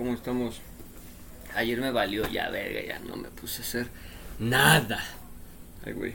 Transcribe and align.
¿cómo 0.00 0.14
estamos? 0.14 0.62
Ayer 1.54 1.78
me 1.78 1.90
valió 1.90 2.26
ya, 2.26 2.48
verga, 2.48 2.80
ya 2.80 2.98
no 3.00 3.16
me 3.16 3.28
puse 3.28 3.60
a 3.60 3.64
hacer 3.66 3.86
nada. 4.38 4.98
Ay, 5.84 5.92
güey. 5.92 6.14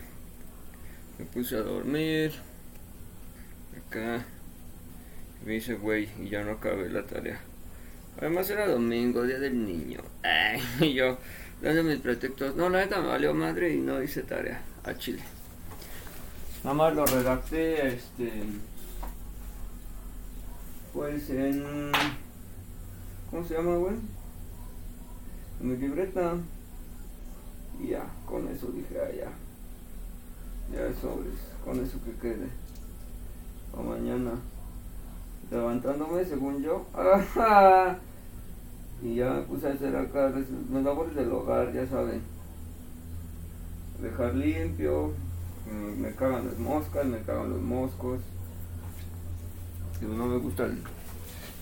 Me 1.20 1.26
puse 1.26 1.56
a 1.56 1.60
dormir. 1.60 2.34
Acá. 3.78 4.26
Me 5.46 5.58
hice, 5.58 5.76
güey, 5.76 6.10
y 6.20 6.30
ya 6.30 6.44
no 6.44 6.54
acabé 6.54 6.90
la 6.90 7.06
tarea. 7.06 7.40
Además 8.18 8.50
era 8.50 8.68
domingo, 8.68 9.22
día 9.22 9.38
del 9.38 9.64
niño. 9.64 10.00
Ay, 10.24 10.64
y 10.82 10.94
yo, 10.96 11.20
dando 11.62 11.84
mis 11.84 12.00
pretextos. 12.00 12.56
No, 12.56 12.70
la 12.70 12.80
neta 12.80 13.00
me 13.02 13.10
valió 13.10 13.36
madre 13.36 13.72
y 13.72 13.78
no 13.78 14.02
hice 14.02 14.24
tarea. 14.24 14.64
A 14.84 14.96
Chile. 14.96 15.22
Nada 16.64 16.74
más 16.74 16.96
lo 16.96 17.06
redacté, 17.06 17.90
este. 17.90 18.32
Pues 20.92 21.30
en. 21.30 21.92
¿Cómo 23.36 23.46
se 23.46 23.56
llama, 23.56 23.76
güey? 23.76 23.96
En 25.60 25.68
mi 25.70 25.76
libreta. 25.76 26.36
Y 27.82 27.88
ya, 27.90 28.06
con 28.26 28.48
eso 28.48 28.68
dije, 28.68 28.98
ah, 28.98 29.12
ya. 29.14 29.30
Ya 30.74 30.88
es 30.88 30.96
sobres, 31.00 31.34
con 31.66 31.78
eso 31.84 31.98
que 32.06 32.14
quede. 32.14 32.48
O 33.78 33.84
mañana. 33.84 34.32
Levantándome, 35.52 36.24
según 36.24 36.64
yo. 36.64 36.86
y 39.04 39.16
ya 39.16 39.34
me 39.34 39.42
puse 39.42 39.68
a 39.68 39.74
hacer 39.74 39.94
acá 39.98 40.30
los 40.72 40.84
labores 40.84 41.14
del 41.16 41.34
hogar, 41.34 41.74
ya 41.74 41.86
saben. 41.88 42.22
Dejar 44.02 44.34
limpio. 44.34 45.12
mm, 45.70 46.02
Me 46.02 46.16
cagan 46.16 46.48
las 46.48 46.58
moscas, 46.58 47.06
me 47.06 47.20
cagan 47.24 47.50
los 47.50 47.62
moscos. 47.62 48.22
No 50.02 50.26
me 50.26 50.38
gusta 50.38 50.68
el, 50.68 50.82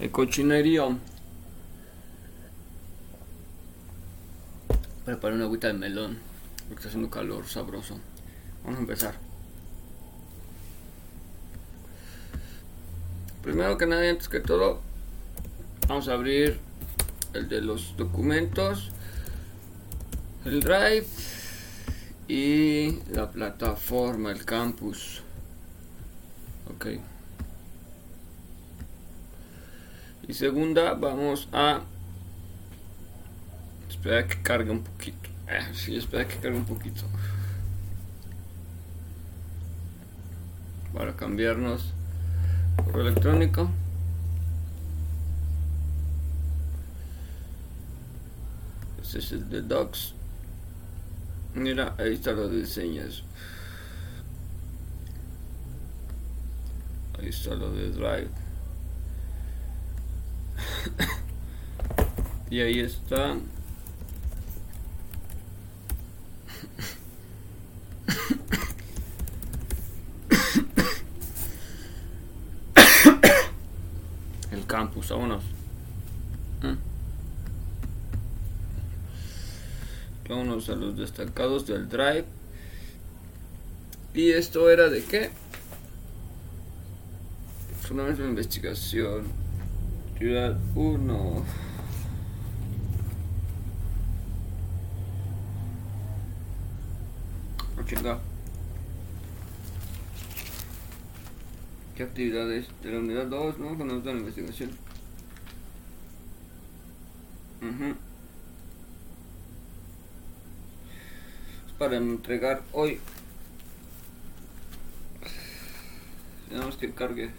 el 0.01 0.11
cochinerío. 0.11 0.99
Preparé 5.05 5.35
una 5.35 5.45
agüita 5.45 5.67
de 5.67 5.73
melón. 5.73 6.17
Porque 6.67 6.75
está 6.75 6.87
haciendo 6.89 7.09
calor 7.09 7.47
sabroso. 7.47 7.99
Vamos 8.63 8.77
a 8.77 8.81
empezar. 8.81 9.15
Primero 13.41 13.77
que 13.77 13.85
nada, 13.85 14.09
antes 14.09 14.29
que 14.29 14.39
todo, 14.39 14.79
vamos 15.89 16.07
a 16.07 16.13
abrir 16.13 16.59
el 17.33 17.49
de 17.49 17.61
los 17.61 17.97
documentos, 17.97 18.91
el 20.45 20.61
Drive 20.61 21.07
y 22.29 22.99
la 23.11 23.29
plataforma, 23.29 24.31
el 24.31 24.45
campus. 24.45 25.21
Ok. 26.73 26.87
Y 30.29 30.33
segunda, 30.33 30.93
vamos 30.93 31.49
a 31.51 31.81
esperar 34.03 34.27
que 34.27 34.41
cargue 34.41 34.69
un 34.69 34.83
poquito. 34.83 35.29
Eh, 35.47 35.73
sí, 35.73 35.95
espera 35.95 36.27
que 36.27 36.35
cargue 36.35 36.57
un 36.57 36.65
poquito. 36.65 37.03
Para 40.93 41.15
cambiarnos 41.15 41.93
correo 42.75 43.07
electrónico. 43.07 43.69
Este 49.01 49.19
es 49.19 49.31
el 49.31 49.49
de 49.49 49.61
Docs. 49.61 50.15
Mira, 51.55 51.95
ahí 51.97 52.15
está 52.15 52.33
lo 52.33 52.49
de 52.49 52.57
diseños. 52.57 53.23
Ahí 57.17 57.29
está 57.29 57.55
lo 57.55 57.71
de 57.71 57.89
Drive. 57.89 58.31
y 62.49 62.59
ahí 62.59 62.81
está. 62.81 63.37
El 74.51 74.62
campus, 74.73 75.09
vámonos. 75.09 75.43
Mm. 76.63 76.77
Vámonos 80.27 80.67
a 80.67 80.73
los 80.73 80.97
destacados 80.97 81.67
del 81.67 81.87
Drive. 81.87 82.25
¿Y 84.15 84.31
esto 84.31 84.71
era 84.71 84.89
de 84.89 85.03
qué? 85.03 85.29
Fundamento 87.81 88.23
de 88.23 88.29
investigación. 88.29 89.25
Ciudad 90.17 90.57
1. 90.73 91.45
Oh, 97.77 98.32
¿Qué 101.95 102.03
actividades? 102.03 102.65
De 102.81 102.91
la 102.91 102.99
unidad 102.99 103.27
2, 103.27 103.59
¿no? 103.59 103.75
De 103.75 104.13
la 104.13 104.19
investigación. 104.19 104.71
Es 111.67 111.73
para 111.77 111.97
entregar 111.97 112.63
hoy. 112.71 112.99
Tenemos 116.49 116.77
que 116.77 116.91
cargue. 116.91 117.29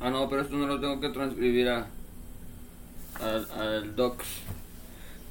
Ah, 0.00 0.10
no, 0.10 0.28
pero 0.28 0.42
esto 0.42 0.56
no 0.56 0.66
lo 0.66 0.80
tengo 0.80 1.00
que 1.00 1.08
transcribir 1.08 1.68
a, 1.68 1.86
al 3.20 3.94
docs, 3.94 4.26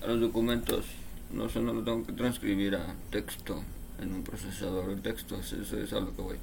a 0.01 0.07
los 0.07 0.21
documentos. 0.21 0.85
No 1.31 1.49
sé, 1.49 1.59
no 1.59 1.73
lo 1.73 1.83
tengo 1.83 2.05
que 2.05 2.13
transcribir 2.13 2.75
a 2.75 2.95
texto 3.11 3.61
en 4.01 4.13
un 4.13 4.23
procesador 4.23 4.95
de 4.95 5.01
texto. 5.01 5.37
Eso 5.39 5.77
es 5.77 5.93
a 5.93 5.99
lo 5.99 6.15
que 6.15 6.21
voy. 6.21 6.37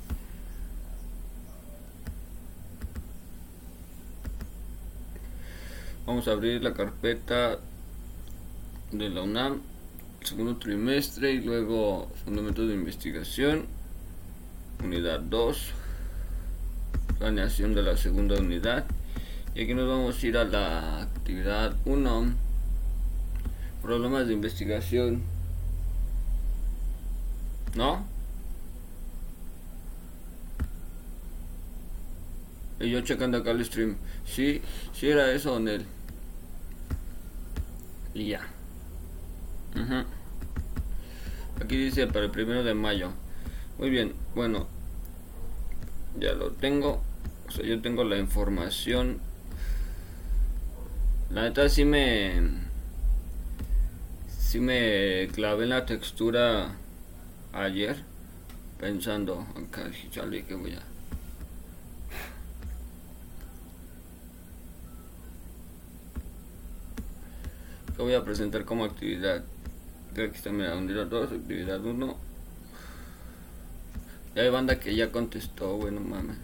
Vamos 6.04 6.26
a 6.26 6.32
abrir 6.32 6.64
la 6.64 6.74
carpeta 6.74 7.60
de 8.90 9.08
la 9.08 9.22
UNAM, 9.22 9.60
segundo 10.20 10.56
trimestre 10.56 11.30
y 11.30 11.40
luego 11.40 12.10
fundamentos 12.24 12.66
de 12.66 12.74
investigación, 12.74 13.66
unidad 14.82 15.20
2, 15.20 15.70
planeación 17.20 17.74
de 17.76 17.82
la 17.82 17.96
segunda 17.96 18.34
unidad. 18.40 18.84
Y 19.54 19.62
aquí 19.62 19.74
nos 19.74 19.88
vamos 19.88 20.20
a 20.20 20.26
ir 20.26 20.36
a 20.38 20.44
la 20.44 21.02
actividad 21.02 21.76
1, 21.84 22.34
problemas 23.80 24.26
de 24.26 24.32
investigación. 24.32 25.22
¿No? 27.76 28.11
Y 32.82 32.90
yo 32.90 33.00
checando 33.00 33.38
acá 33.38 33.52
el 33.52 33.64
stream. 33.64 33.96
Sí, 34.26 34.60
sí 34.92 35.08
era 35.08 35.30
eso, 35.30 35.58
Nel. 35.60 35.86
Y 38.12 38.30
ya. 38.30 38.40
Aquí 41.62 41.76
dice 41.76 42.08
para 42.08 42.24
el 42.24 42.32
primero 42.32 42.64
de 42.64 42.74
mayo. 42.74 43.12
Muy 43.78 43.88
bien, 43.88 44.14
bueno. 44.34 44.66
Ya 46.18 46.32
lo 46.32 46.50
tengo. 46.50 47.00
O 47.46 47.50
sea, 47.52 47.64
yo 47.64 47.80
tengo 47.80 48.02
la 48.02 48.18
información. 48.18 49.20
La 51.30 51.42
neta 51.42 51.68
sí 51.68 51.84
me... 51.84 52.62
Sí 54.28 54.58
me 54.58 55.28
clavé 55.32 55.64
en 55.64 55.70
la 55.70 55.86
textura 55.86 56.74
ayer. 57.52 58.02
Pensando, 58.78 59.46
acá, 59.56 59.88
chale, 60.10 60.44
que 60.44 60.54
voy 60.54 60.72
a... 60.72 60.91
voy 68.02 68.14
a 68.14 68.24
presentar 68.24 68.64
como 68.64 68.84
actividad. 68.84 69.42
Creo 70.14 70.30
que 70.30 70.36
está 70.36 70.50
mira, 70.50 70.76
unidad 70.76 71.06
2, 71.06 71.32
actividad 71.32 71.84
1. 71.84 72.16
Ya 74.34 74.42
hay 74.42 74.50
banda 74.50 74.78
que 74.78 74.94
ya 74.94 75.10
contestó, 75.10 75.76
bueno 75.76 76.00
mames. 76.00 76.36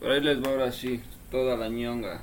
Pero 0.00 0.12
ahí 0.12 0.20
les 0.20 0.42
va 0.42 0.50
ahora 0.50 0.72
sí, 0.72 1.00
toda 1.30 1.56
la 1.56 1.68
ñonga. 1.68 2.22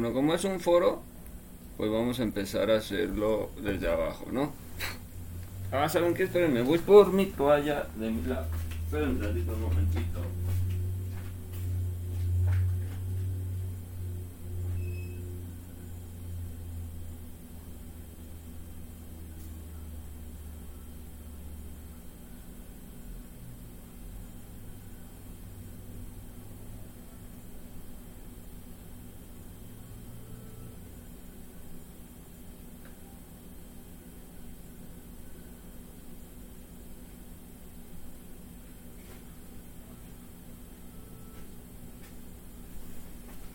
Bueno, 0.00 0.14
como 0.14 0.32
es 0.32 0.42
un 0.44 0.60
foro, 0.60 1.02
pues 1.76 1.90
vamos 1.90 2.18
a 2.20 2.22
empezar 2.22 2.70
a 2.70 2.78
hacerlo 2.78 3.50
desde 3.62 3.86
abajo, 3.86 4.24
¿no? 4.32 4.50
Ah, 5.70 5.90
¿saben 5.90 6.14
qué? 6.14 6.22
Espérenme, 6.22 6.62
voy 6.62 6.78
por 6.78 7.12
mi 7.12 7.26
toalla 7.26 7.86
de 7.96 8.10
mi 8.10 8.22
lado. 8.26 8.46
Espérenme 8.86 9.16
un 9.16 9.22
ratito, 9.22 9.52
un 9.52 9.60
momentito. 9.60 10.20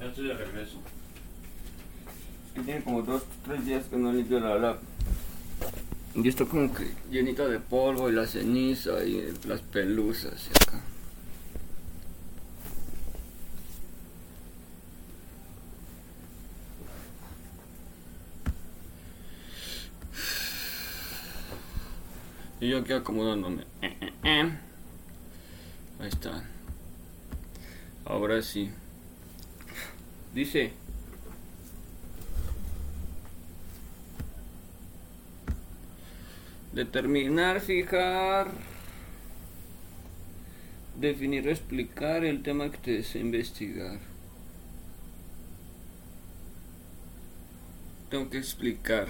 Ya 0.06 0.12
estoy 0.12 0.28
de 0.28 0.34
regreso. 0.36 0.78
Es 2.50 2.54
que 2.54 2.62
tiene 2.62 2.84
como 2.84 3.02
dos, 3.02 3.24
tres 3.44 3.66
días 3.66 3.86
que 3.86 3.98
no 3.98 4.14
limpio 4.14 4.40
la 4.40 4.60
lab. 4.60 4.78
Y 6.14 6.28
está 6.28 6.46
como 6.46 6.72
que 6.72 6.92
llenita 7.10 7.48
de 7.48 7.60
polvo 7.60 8.08
y 8.08 8.12
la 8.12 8.28
ceniza 8.28 9.04
y 9.04 9.34
las 9.48 9.62
pelusas 9.62 10.48
y 10.48 10.52
acá. 10.52 10.84
Y 22.62 22.70
yo 22.70 22.78
aquí 22.78 22.94
acomodándome. 22.94 23.64
Eh, 23.82 23.98
eh, 24.02 24.14
eh. 24.24 24.52
Ahí 26.00 26.10
está. 26.10 26.44
Ahora 28.06 28.44
sí. 28.44 28.70
Dice. 30.36 30.74
Determinar, 36.74 37.62
fijar. 37.62 38.52
Definir, 41.00 41.48
explicar 41.48 42.26
el 42.26 42.44
tema 42.44 42.70
que 42.70 42.78
te 42.78 42.92
desea 42.92 43.22
investigar. 43.22 43.98
Tengo 48.10 48.30
que 48.30 48.38
explicar. 48.38 49.08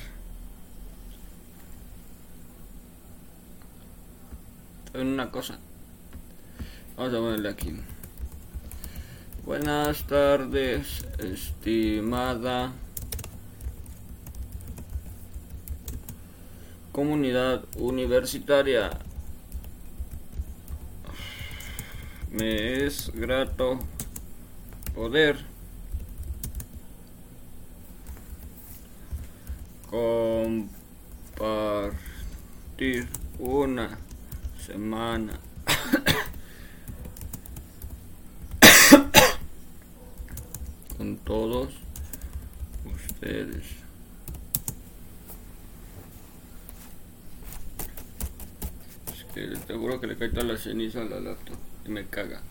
Una 4.93 5.31
cosa. 5.31 5.57
Vamos 6.95 7.13
a 7.15 7.17
ponerle 7.17 7.49
aquí. 7.49 7.73
Buenas 9.45 10.03
tardes, 10.05 11.05
estimada 11.19 12.73
comunidad 16.91 17.63
universitaria. 17.77 18.97
Me 22.31 22.85
es 22.85 23.11
grato 23.13 23.77
poder 24.95 25.37
compartir 29.91 30.69
una 33.37 33.99
semana 34.65 35.39
con 40.97 41.14
todos 41.25 41.73
ustedes. 42.85 43.63
Es 49.11 49.23
que 49.33 49.47
te 49.67 49.73
juro 49.75 49.99
que 49.99 50.07
le 50.07 50.17
cae 50.17 50.29
toda 50.29 50.45
la 50.45 50.57
ceniza 50.57 51.01
a 51.01 51.05
la 51.05 51.19
laptop 51.19 51.57
y 51.85 51.89
me 51.89 52.05
caga. 52.05 52.41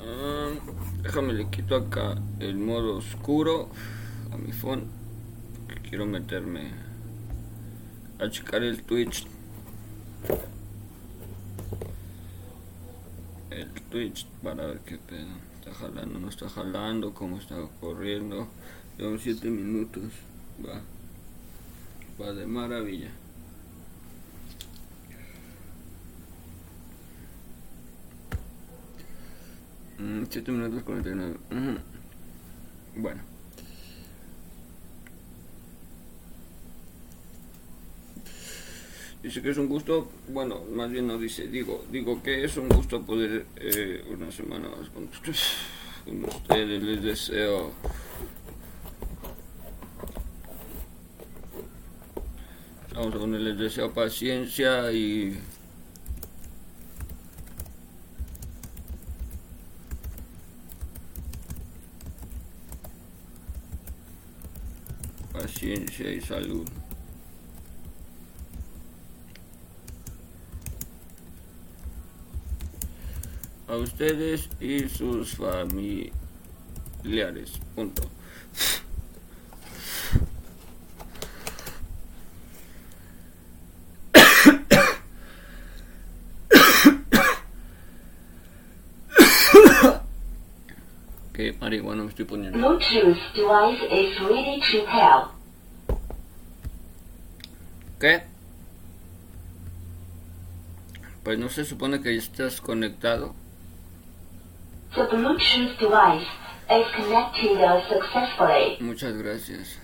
Ah, 0.00 0.50
déjame 1.02 1.34
le 1.34 1.50
quito 1.50 1.76
acá 1.76 2.16
el 2.38 2.56
modo 2.56 2.96
oscuro 2.96 3.68
a 4.32 4.38
mi 4.38 4.52
phone. 4.52 4.84
Quiero 5.88 6.04
meterme 6.04 6.70
a 8.18 8.28
checar 8.28 8.62
el 8.62 8.82
Twitch. 8.82 9.26
El 13.50 13.70
Para 14.44 14.66
ver 14.66 14.78
qué 14.86 14.96
pedo. 14.96 15.26
Está 15.58 15.74
jalando, 15.74 16.20
no 16.20 16.28
está 16.28 16.48
jalando, 16.48 17.12
cómo 17.12 17.36
está 17.38 17.56
corriendo. 17.80 18.46
Llevamos 18.96 19.22
7 19.22 19.50
minutos. 19.50 20.12
Va. 20.64 20.80
Va 22.20 22.32
de 22.32 22.46
maravilla. 22.46 23.10
Mm, 29.98 30.24
7 30.30 30.52
minutos 30.52 30.82
49. 30.84 31.36
Ujú. 31.50 31.78
Bueno. 33.02 33.27
Dice 39.22 39.42
que 39.42 39.50
es 39.50 39.58
un 39.58 39.68
gusto, 39.68 40.08
bueno, 40.28 40.62
más 40.72 40.90
bien 40.90 41.08
no 41.08 41.18
dice, 41.18 41.48
digo, 41.48 41.84
digo 41.90 42.22
que 42.22 42.44
es 42.44 42.56
un 42.56 42.68
gusto 42.68 43.02
poder 43.02 43.46
eh, 43.56 44.04
una 44.10 44.30
semana 44.30 44.68
más 44.68 44.88
con 44.90 45.04
ustedes, 45.04 45.56
con 46.04 46.24
ustedes, 46.24 46.82
les 46.82 47.02
deseo 47.02 47.72
vamos 52.94 53.14
a 53.14 53.18
poner, 53.18 53.40
les 53.40 53.58
deseo 53.58 53.92
paciencia 53.92 54.90
y 54.92 55.38
paciencia 65.32 66.10
y 66.10 66.20
salud. 66.20 66.68
A 73.68 73.76
ustedes 73.76 74.48
y 74.60 74.88
sus 74.88 75.36
familiares. 75.36 76.12
Punto. 77.74 78.02
Que 91.32 91.52
marihuana 91.60 92.02
me 92.02 92.08
estoy 92.08 92.24
poniendo. 92.24 92.58
Bluetooth 92.58 93.16
device 93.34 93.84
is 93.92 94.18
ready 94.20 94.60
to 94.72 94.84
pair. 94.86 95.28
¿Qué? 98.00 98.22
Pues 101.22 101.38
no 101.38 101.48
se 101.48 101.64
supone 101.64 102.00
que 102.00 102.12
ya 102.14 102.18
estás 102.18 102.60
conectado. 102.60 103.34
The 104.94 105.06
Bluetooth 105.06 105.78
device 105.78 106.26
is 106.70 106.86
connected 106.94 107.58
successfully. 107.88 108.78
Muchas 108.80 109.16
gracias. 109.16 109.78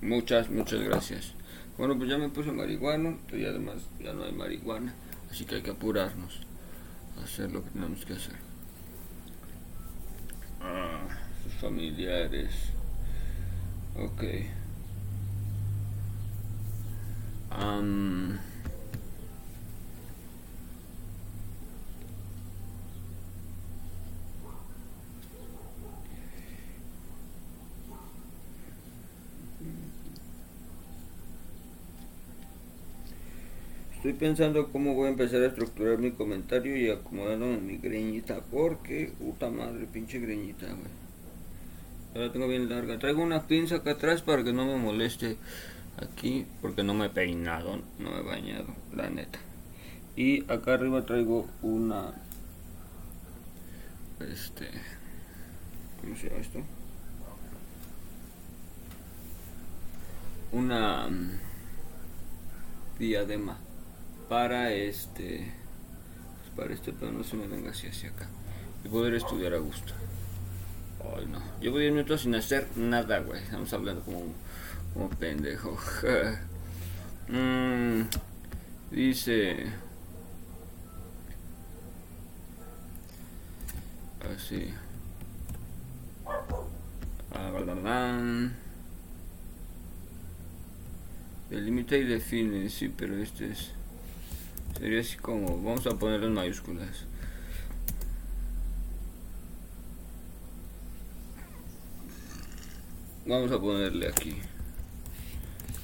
Muchas, 0.00 0.48
muchas 0.50 0.80
gracias. 0.80 1.32
Bueno, 1.76 1.96
pues 1.98 2.08
ya 2.08 2.16
me 2.16 2.28
puse 2.28 2.52
marihuana 2.52 3.16
y 3.32 3.44
además 3.44 3.76
ya 4.02 4.12
no 4.12 4.24
hay 4.24 4.32
marihuana, 4.32 4.94
así 5.30 5.44
que 5.44 5.56
hay 5.56 5.62
que 5.62 5.72
apurarnos 5.72 6.40
a 7.20 7.24
hacer 7.24 7.50
lo 7.50 7.62
que 7.64 7.70
tenemos 7.70 8.04
que 8.06 8.12
hacer. 8.14 8.36
Ah, 10.60 11.06
sus 11.42 11.52
familiares. 11.54 12.50
Ok. 13.98 14.22
Am, 17.50 18.38
Estoy 34.06 34.20
pensando 34.20 34.68
cómo 34.70 34.94
voy 34.94 35.06
a 35.06 35.10
empezar 35.10 35.42
a 35.42 35.46
estructurar 35.46 35.98
mi 35.98 36.12
comentario 36.12 36.76
y 36.76 36.88
acomodándome 36.88 37.56
mi 37.56 37.78
greñita. 37.78 38.40
Porque, 38.52 39.12
puta 39.18 39.50
madre, 39.50 39.88
pinche 39.92 40.20
greñita, 40.20 40.66
güey. 40.66 40.92
Ahora 42.14 42.32
tengo 42.32 42.46
bien 42.46 42.68
larga. 42.68 43.00
Traigo 43.00 43.20
una 43.20 43.48
pinza 43.48 43.76
acá 43.76 43.90
atrás 43.90 44.22
para 44.22 44.44
que 44.44 44.52
no 44.52 44.64
me 44.64 44.76
moleste 44.76 45.38
aquí. 45.96 46.46
Porque 46.62 46.84
no 46.84 46.94
me 46.94 47.06
he 47.06 47.08
peinado, 47.08 47.80
no 47.98 48.12
me 48.12 48.20
he 48.20 48.22
bañado, 48.22 48.68
la 48.94 49.10
neta. 49.10 49.40
Y 50.14 50.44
acá 50.52 50.74
arriba 50.74 51.04
traigo 51.04 51.48
una... 51.62 52.12
Este... 54.20 54.68
¿Cómo 56.00 56.14
se 56.14 56.28
llama 56.28 56.40
esto? 56.42 56.60
Una... 60.52 61.08
mm, 61.08 61.40
Diadema 63.00 63.65
para 64.28 64.72
este 64.72 65.52
pues 66.40 66.50
para 66.56 66.74
este 66.74 66.92
pero 66.92 67.12
no 67.12 67.24
se 67.24 67.36
me 67.36 67.46
venga 67.46 67.70
así 67.70 67.86
hacia 67.86 68.10
acá. 68.10 68.28
Y 68.84 68.88
poder 68.88 69.14
estudiar 69.14 69.54
a 69.54 69.58
gusto. 69.58 69.92
Ay 71.16 71.26
no. 71.26 71.40
Llevo 71.60 71.78
10 71.78 71.92
minutos 71.92 72.22
sin 72.22 72.34
hacer 72.34 72.66
nada 72.76 73.20
güey. 73.20 73.42
Estamos 73.42 73.72
hablando 73.72 74.02
como 74.02 74.22
como 74.94 75.10
pendejo. 75.10 75.76
Mm, 77.28 78.02
dice... 78.92 79.66
Así. 84.20 84.72
Ah, 87.32 87.50
Delimita 91.50 91.96
y 91.96 92.04
define, 92.04 92.68
sí, 92.68 92.88
pero 92.88 93.16
este 93.16 93.50
es... 93.50 93.72
Sería 94.78 95.00
así 95.00 95.16
como... 95.16 95.62
Vamos 95.62 95.86
a 95.86 95.90
ponerlo 95.90 96.26
en 96.26 96.34
mayúsculas. 96.34 97.06
Vamos 103.24 103.50
a 103.50 103.58
ponerle 103.58 104.08
aquí. 104.08 104.36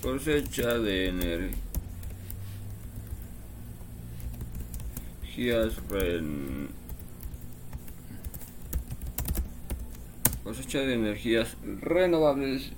Cosecha 0.02 0.78
de 0.78 1.08
energías 5.22 5.76
ren... 5.88 6.68
Cosecha 10.44 10.80
de 10.80 10.94
energías 10.94 11.56
renovables 11.80 12.72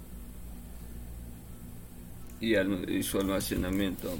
y, 2.41 2.57
y 2.57 3.03
su 3.03 3.19
almacenamiento 3.19 4.17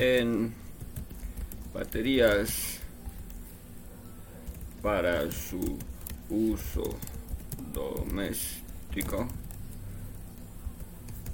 en 0.00 0.54
baterías 1.74 2.80
para 4.80 5.30
su 5.30 5.78
uso 6.30 6.96
doméstico 7.74 9.28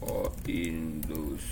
o 0.01 0.33
industrial. 0.49 1.47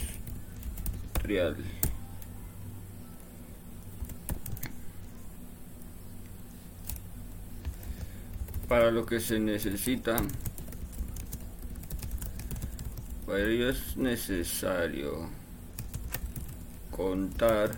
Para 8.66 8.90
lo 8.90 9.06
que 9.06 9.20
se 9.20 9.38
necesita, 9.38 10.16
para 13.24 13.38
ello 13.38 13.68
es 13.68 13.96
necesario 13.96 15.43
contar 16.96 17.72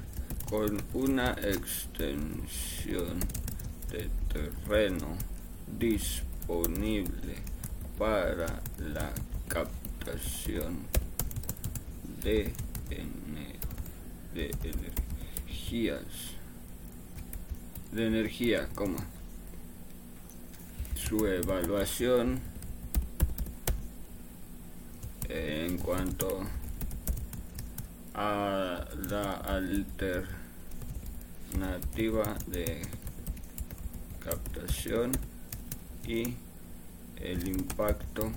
con 0.49 0.76
una 0.92 1.32
extensión 1.32 3.18
de 3.90 4.11
terreno 4.30 5.16
disponible 5.78 7.37
para 7.99 8.61
la 8.78 9.11
captación 9.49 10.80
de, 12.23 12.52
energías 14.35 16.02
de 17.92 18.06
energía, 18.06 18.68
como 18.75 18.99
su 20.94 21.26
evaluación 21.26 22.40
en 25.28 25.78
cuanto 25.78 26.42
a 28.16 28.85
la 29.11 29.32
alternativa 29.35 30.25
de 32.46 32.80
captación 34.20 35.12
y 36.06 36.35
el 37.20 37.46
impacto 37.46 38.32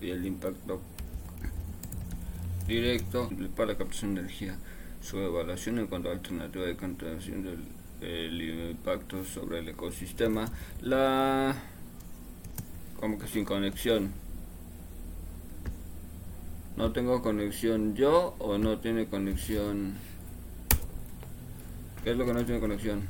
y 0.00 0.10
el 0.10 0.26
impacto 0.26 0.80
directo 2.66 3.30
para 3.56 3.72
la 3.72 3.78
captación 3.78 4.16
de 4.16 4.22
energía. 4.22 4.58
Su 5.00 5.18
evaluación 5.18 5.78
en 5.78 5.86
cuanto 5.86 6.08
a 6.08 6.12
alternativa 6.12 6.66
de 6.66 6.76
captación 6.76 7.44
del 8.00 8.42
impacto 8.42 9.24
sobre 9.24 9.60
el 9.60 9.68
ecosistema. 9.68 10.50
La 10.82 11.54
como 12.98 13.18
que 13.18 13.26
sin 13.26 13.44
conexión 13.44 14.12
no 16.76 16.92
tengo 16.92 17.22
conexión 17.22 17.94
yo 17.94 18.34
o 18.38 18.58
no 18.58 18.78
tiene 18.78 19.06
conexión 19.06 19.94
¿Qué 22.08 22.12
es 22.12 22.16
lo 22.16 22.24
que 22.24 22.32
no 22.32 22.44
tiene 22.44 22.58
conexión? 22.58 23.02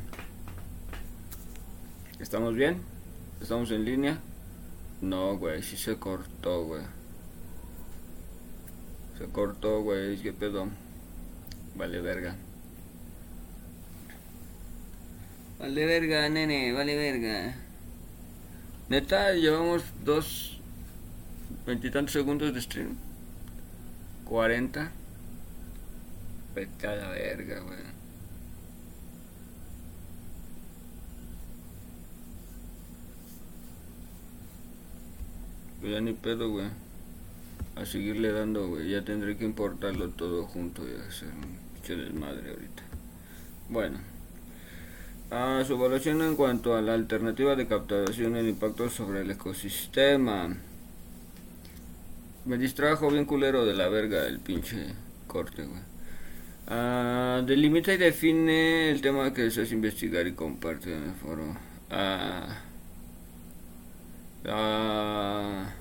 ¿Estamos 2.18 2.56
bien? 2.56 2.80
¿Estamos 3.40 3.70
en 3.70 3.84
línea? 3.84 4.18
No, 5.00 5.36
güey, 5.36 5.62
sí 5.62 5.76
se 5.76 5.96
cortó, 5.96 6.64
güey. 6.64 6.82
Se 9.18 9.26
cortó, 9.26 9.82
güey, 9.82 10.16
qué 10.18 10.32
pedo. 10.32 10.66
Vale 11.76 12.00
verga. 12.00 12.34
Vale 15.60 15.86
verga, 15.86 16.28
nene, 16.28 16.72
vale 16.72 16.96
verga. 16.96 17.54
Neta, 18.88 19.34
llevamos 19.34 19.82
dos 20.02 20.58
veintitantos 21.66 22.12
segundos 22.14 22.54
de 22.54 22.62
stream. 22.62 22.96
40. 24.24 24.90
Vete 26.54 26.86
verga, 26.86 27.60
güey. 27.60 27.78
Pues 35.80 35.92
ya 35.92 36.00
ni 36.00 36.14
pedo, 36.14 36.50
güey. 36.50 36.68
A 37.76 37.84
seguirle 37.84 38.32
dando, 38.32 38.68
güey. 38.68 38.88
Ya 38.90 39.04
tendré 39.04 39.36
que 39.36 39.44
importarlo 39.44 40.08
todo 40.08 40.44
junto 40.44 40.82
y 40.88 40.94
hacer 41.06 41.28
un 41.28 41.58
desmadre 41.82 42.50
ahorita. 42.50 42.82
Bueno. 43.68 44.17
A 45.30 45.62
su 45.66 45.74
evaluación 45.74 46.22
en 46.22 46.36
cuanto 46.36 46.74
a 46.74 46.80
la 46.80 46.94
alternativa 46.94 47.54
de 47.54 47.66
captación 47.66 48.36
el 48.36 48.48
impacto 48.48 48.88
sobre 48.88 49.20
el 49.20 49.30
ecosistema. 49.30 50.56
Me 52.46 52.56
distrajo 52.56 53.10
bien 53.10 53.26
culero 53.26 53.66
de 53.66 53.74
la 53.74 53.88
verga 53.88 54.26
el 54.26 54.40
pinche 54.40 54.94
corte, 55.26 55.64
güey. 55.64 55.82
Ah, 56.66 57.42
delimita 57.46 57.92
y 57.92 57.98
define 57.98 58.90
el 58.90 59.00
tema 59.00 59.32
que 59.34 59.42
deseas 59.42 59.70
investigar 59.72 60.26
y 60.26 60.32
comparte 60.32 60.94
en 60.94 61.02
el 61.04 61.14
foro. 61.14 61.56
Ah, 61.90 62.62
Ah, 64.46 65.74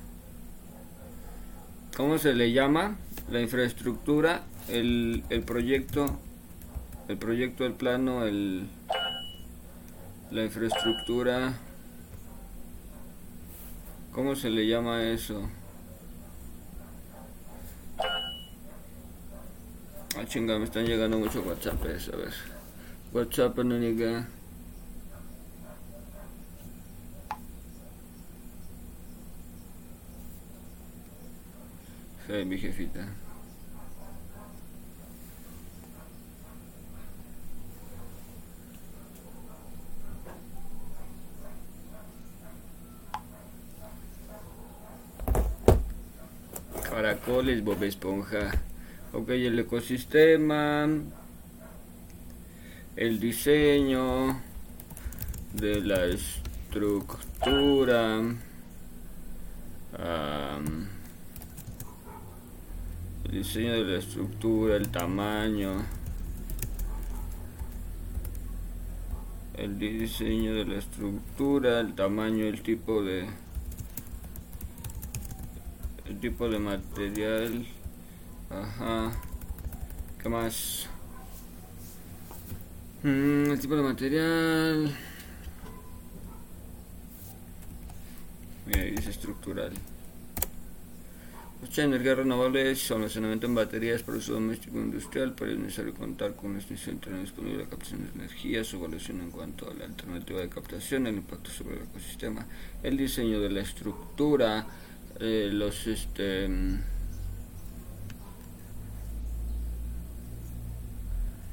¿cómo 1.95 2.17
se 2.17 2.33
le 2.33 2.51
llama? 2.51 2.97
La 3.29 3.39
infraestructura, 3.39 4.43
el, 4.67 5.23
el 5.29 5.43
proyecto, 5.43 6.19
el 7.07 7.17
proyecto, 7.17 7.65
el 7.65 7.73
plano, 7.73 8.25
el, 8.25 8.67
la 10.31 10.43
infraestructura, 10.43 11.53
¿cómo 14.11 14.35
se 14.35 14.49
le 14.49 14.67
llama 14.67 15.03
eso? 15.03 15.49
Ah, 20.17 20.25
chinga, 20.25 20.57
me 20.57 20.65
están 20.65 20.85
llegando 20.85 21.19
mucho 21.19 21.41
WhatsApp, 21.41 21.81
a 21.83 22.17
ver. 22.17 22.33
WhatsApp, 23.13 23.57
no 23.59 23.77
llega. 23.77 24.27
Soy 32.27 32.43
mi 32.45 32.57
jefita. 32.57 33.07
Caracoles, 47.07 47.63
Bob 47.63 47.81
Esponja. 47.83 48.51
Ok, 49.13 49.29
el 49.29 49.57
ecosistema. 49.59 50.89
El 52.97 53.19
diseño 53.21 54.41
de 55.53 55.79
la 55.79 56.03
estructura. 56.03 57.15
el 63.23 63.31
diseño 63.31 63.71
de 63.71 63.83
la 63.85 63.99
estructura, 63.99 64.75
el 64.75 64.89
tamaño, 64.89 65.85
el 69.55 69.79
diseño 69.79 70.53
de 70.55 70.65
la 70.65 70.75
estructura, 70.75 71.79
el 71.79 71.95
tamaño, 71.95 72.45
el 72.45 72.61
tipo 72.61 73.01
de 73.01 73.27
tipo 76.19 76.49
de 76.49 76.59
material, 76.59 77.65
ajá, 78.49 79.11
¿qué 80.21 80.29
más? 80.29 80.87
Mm, 83.03 83.51
el 83.51 83.59
tipo 83.59 83.75
de 83.75 83.83
material, 83.83 84.95
Mira, 88.67 88.83
dice 88.83 89.11
estructural. 89.11 89.71
Mucha 91.61 91.83
energía 91.83 92.15
renovable 92.15 92.71
es 92.71 92.91
almacenamiento 92.91 93.47
en 93.47 93.55
baterías 93.55 94.03
para 94.03 94.17
uso 94.17 94.33
doméstico 94.33 94.77
e 94.77 94.81
industrial, 94.81 95.33
pero 95.35 95.51
es 95.51 95.57
necesario 95.57 95.93
contar 95.93 96.35
con 96.35 96.51
una 96.51 96.59
extensión 96.59 96.99
disponible 97.21 97.63
de 97.63 97.69
captación 97.69 98.03
de 98.03 98.11
energía, 98.13 98.63
su 98.63 98.75
evaluación 98.75 99.21
en 99.21 99.31
cuanto 99.31 99.71
a 99.71 99.73
la 99.73 99.85
alternativa 99.85 100.39
de 100.41 100.49
captación, 100.49 101.07
el 101.07 101.15
impacto 101.15 101.49
sobre 101.49 101.77
el 101.77 101.83
ecosistema, 101.83 102.45
el 102.83 102.97
diseño 102.97 103.39
de 103.39 103.49
la 103.49 103.61
estructura, 103.61 104.67
eh, 105.19 105.49
los 105.51 105.87
este 105.87 106.47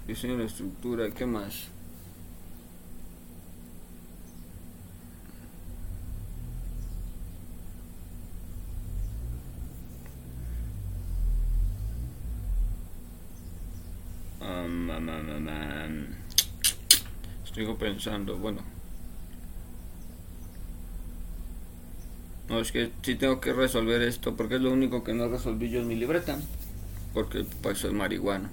diseño 0.06 0.36
de 0.36 0.44
estructura, 0.44 1.10
¿qué 1.10 1.26
más? 1.26 1.68
Um, 14.40 14.90
um, 14.90 15.08
um, 15.08 16.06
Estoy 17.44 17.74
pensando, 17.76 18.36
bueno. 18.36 18.83
No, 22.48 22.60
es 22.60 22.72
que 22.72 22.90
sí 23.02 23.14
tengo 23.14 23.40
que 23.40 23.52
resolver 23.52 24.02
esto 24.02 24.36
porque 24.36 24.56
es 24.56 24.60
lo 24.60 24.72
único 24.72 25.02
que 25.02 25.14
no 25.14 25.28
resolví 25.28 25.70
yo 25.70 25.80
en 25.80 25.88
mi 25.88 25.96
libreta. 25.96 26.38
Porque 27.12 27.44
pues 27.62 27.78
soy 27.78 27.92
marihuana. 27.92 28.50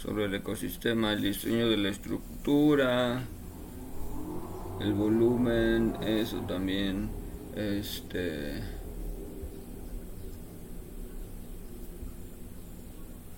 Sobre 0.00 0.26
el 0.26 0.34
ecosistema, 0.34 1.12
el 1.12 1.22
diseño 1.22 1.68
de 1.68 1.76
la 1.78 1.88
estructura, 1.88 3.24
el 4.80 4.92
volumen, 4.92 5.96
eso 6.02 6.40
también. 6.42 7.10
Este. 7.56 8.62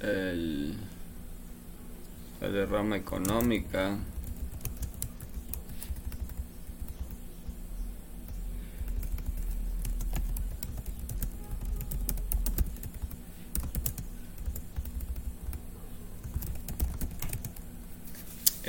el, 0.00 0.76
la 2.40 2.48
derrama 2.48 2.96
económica. 2.96 3.96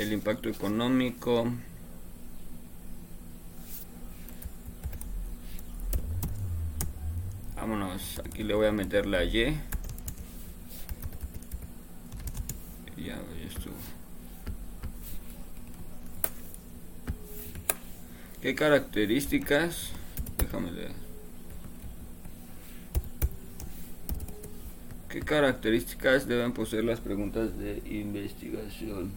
El 0.00 0.14
impacto 0.14 0.48
económico 0.48 1.46
vámonos 7.54 8.18
aquí 8.24 8.42
le 8.42 8.54
voy 8.54 8.66
a 8.66 8.72
meter 8.72 9.04
la 9.04 9.22
Y 12.96 13.04
ya, 13.04 13.16
ya 13.16 13.46
estuvo 13.46 13.74
¿Qué 18.40 18.54
características? 18.54 19.90
Déjame 20.38 20.70
leer. 20.72 20.92
¿Qué 25.10 25.20
características 25.20 26.26
deben 26.26 26.52
poseer 26.52 26.84
las 26.84 27.00
preguntas 27.00 27.58
de 27.58 27.82
investigación? 27.84 29.12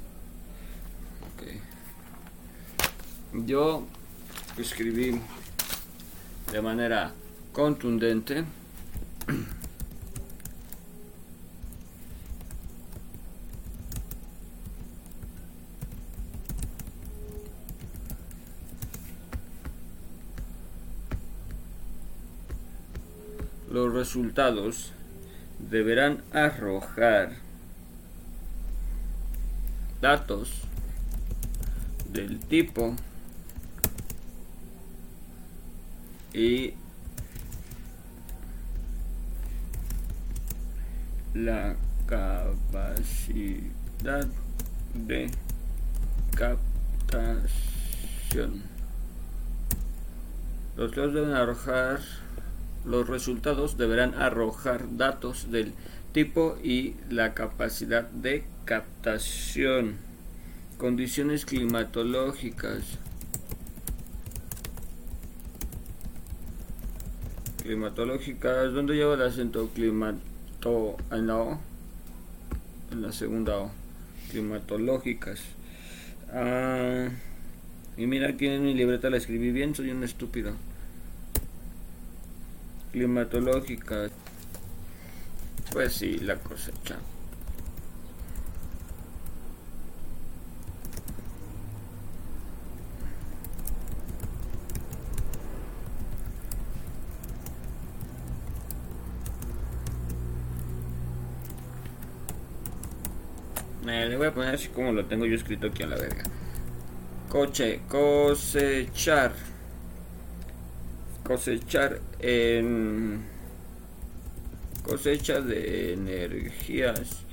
Yo 3.34 3.88
escribí 4.58 5.19
de 6.51 6.62
manera 6.62 7.12
contundente. 7.51 8.45
Los 23.71 23.91
resultados 23.91 24.91
deberán 25.58 26.21
arrojar 26.32 27.32
datos 29.99 30.62
del 32.13 32.39
tipo 32.39 32.95
y 36.34 36.73
la 41.34 41.76
capacidad 42.08 43.56
de 44.93 45.30
captación. 46.36 47.41
Los 50.78 50.95
dos 50.95 51.13
deben 51.13 51.34
arrojar 51.34 51.99
los 52.86 53.08
resultados 53.08 53.78
deberán 53.78 54.13
arrojar 54.15 54.97
datos 54.97 55.52
del 55.52 55.73
tipo 56.12 56.58
y 56.62 56.95
la 57.10 57.34
capacidad 57.34 58.04
de 58.04 58.43
captación. 58.65 60.12
Condiciones 60.83 61.45
climatológicas. 61.45 62.83
Climatológicas. 67.61 68.73
¿Dónde 68.73 68.95
lleva 68.95 69.13
el 69.13 69.21
acento 69.21 69.69
climato? 69.69 70.97
En 71.09 71.27
la 71.27 71.37
O. 71.37 71.59
En 72.91 73.01
la 73.01 73.13
segunda 73.13 73.59
O. 73.59 73.71
Climatológicas. 74.29 75.39
Ah, 76.33 77.07
y 77.95 78.05
mira 78.05 78.27
aquí 78.27 78.47
en 78.47 78.65
mi 78.65 78.73
libreta 78.73 79.09
la 79.09 79.15
escribí 79.15 79.51
bien, 79.51 79.73
soy 79.75 79.89
un 79.89 80.03
estúpido 80.03 80.51
climatológica. 82.91 84.09
Pues 85.71 85.93
sí, 85.93 86.17
la 86.17 86.35
cosecha. 86.35 86.97
Me 103.83 104.07
le 104.07 104.12
voy 104.23 104.31
a 104.31 104.33
poner 104.33 104.55
así 104.55 104.69
como 104.69 104.93
lo 104.93 105.05
tengo 105.05 105.25
yo 105.25 105.36
escrito 105.36 105.67
aquí 105.67 105.83
a 105.83 105.88
la 105.88 105.97
verga. 105.97 106.23
Coche, 107.29 107.81
cosechar 107.89 109.33
cosechar 111.23 111.99
en 112.19 113.23
cosecha 114.83 115.39
de 115.39 115.93
energías 115.93 117.23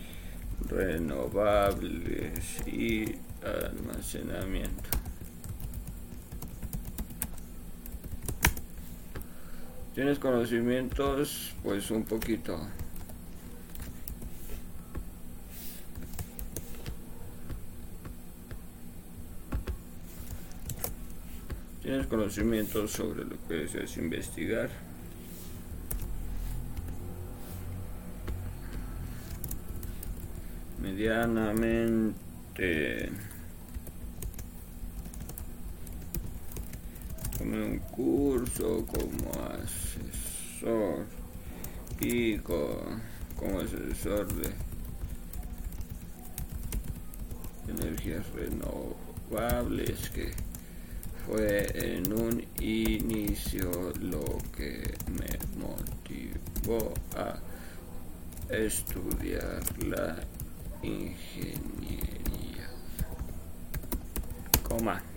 renovables 0.68 2.66
y 2.66 3.16
almacenamiento. 3.44 4.90
¿Tienes 9.94 10.18
conocimientos? 10.18 11.52
Pues 11.62 11.90
un 11.90 12.04
poquito. 12.04 12.60
Tienes 22.10 22.34
conocimientos 22.34 22.90
sobre 22.90 23.24
lo 23.24 23.36
que 23.46 23.64
es 23.64 23.96
investigar. 23.96 24.68
Medianamente. 30.82 32.16
Tomé 37.38 37.64
un 37.64 37.78
curso 37.78 38.84
como 38.86 39.30
asesor 39.54 41.06
y 42.00 42.38
como 42.38 43.60
asesor 43.60 44.26
de 44.34 44.50
energías 47.68 48.26
renovables 48.32 50.10
que 50.10 50.49
fue 51.30 51.66
en 51.74 52.12
un 52.12 52.44
inicio 52.60 53.70
lo 54.00 54.24
que 54.56 54.94
me 55.06 55.38
motivó 55.62 56.92
a 57.16 57.38
estudiar 58.52 59.62
la 59.86 60.16
ingeniería 60.82 62.10
Toma. 64.68 65.09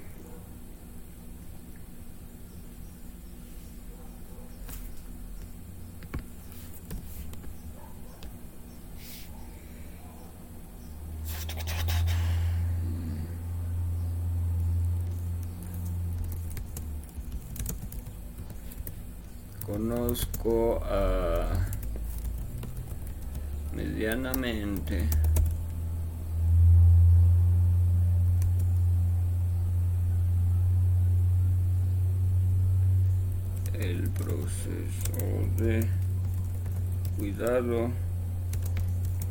Medianamente. 23.74 25.10
El 33.74 34.10
proceso 34.12 35.48
de 35.58 35.88
cuidado 37.18 37.90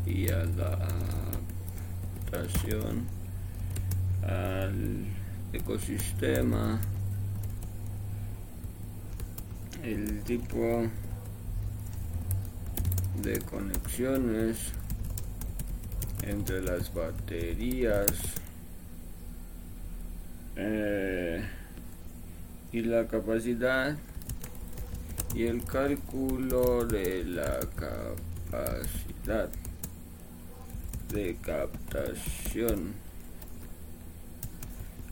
y 0.04 0.28
adaptación 0.30 0.96
al 4.24 5.06
ecosistema 5.52 6.80
el 9.82 10.22
tipo 10.22 10.88
de 13.20 13.38
conexiones 13.40 14.58
entre 16.22 16.62
las 16.62 16.94
baterías 16.94 18.06
eh, 20.54 21.44
y 22.70 22.82
la 22.82 23.08
capacidad 23.08 23.96
y 25.34 25.46
el 25.46 25.64
cálculo 25.64 26.84
de 26.84 27.24
la 27.24 27.58
capacidad 27.74 29.50
de 31.12 31.36
captación 31.42 32.94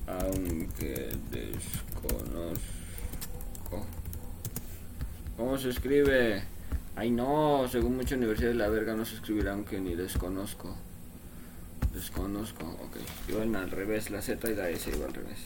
aunque 0.07 1.11
desconozco 1.31 2.80
¿Cómo 5.41 5.57
se 5.57 5.71
escribe? 5.71 6.43
Ay 6.97 7.11
no, 7.11 7.67
según 7.67 7.97
mucha 7.97 8.15
universidad 8.15 8.51
de 8.51 8.57
la 8.57 8.69
verga 8.69 8.95
no 8.95 9.07
se 9.07 9.15
escribirá 9.15 9.53
aunque 9.53 9.81
ni 9.81 9.95
desconozco. 9.95 10.77
Desconozco, 11.95 12.67
ok. 12.67 12.99
Iban 13.31 13.57
al 13.57 13.71
revés, 13.71 14.11
la 14.11 14.21
Z 14.21 14.51
y 14.51 14.55
la 14.55 14.69
S 14.69 14.91
iba 14.95 15.07
al 15.07 15.15
revés. 15.15 15.39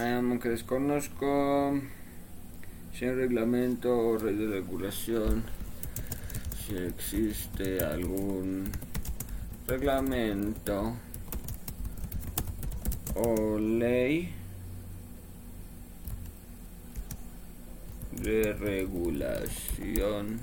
aunque 0.00 0.48
desconozco 0.48 1.80
si 2.92 3.04
hay 3.04 3.14
reglamento 3.14 3.98
o 3.98 4.16
de 4.16 4.46
regulación, 4.46 5.42
si 6.64 6.76
existe 6.76 7.80
algún 7.80 8.70
reglamento 9.66 10.94
o 13.16 13.58
ley 13.58 14.32
de 18.22 18.52
regulación 18.52 20.40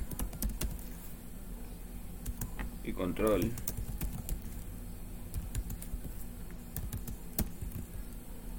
y 2.84 2.93
control. 2.93 3.51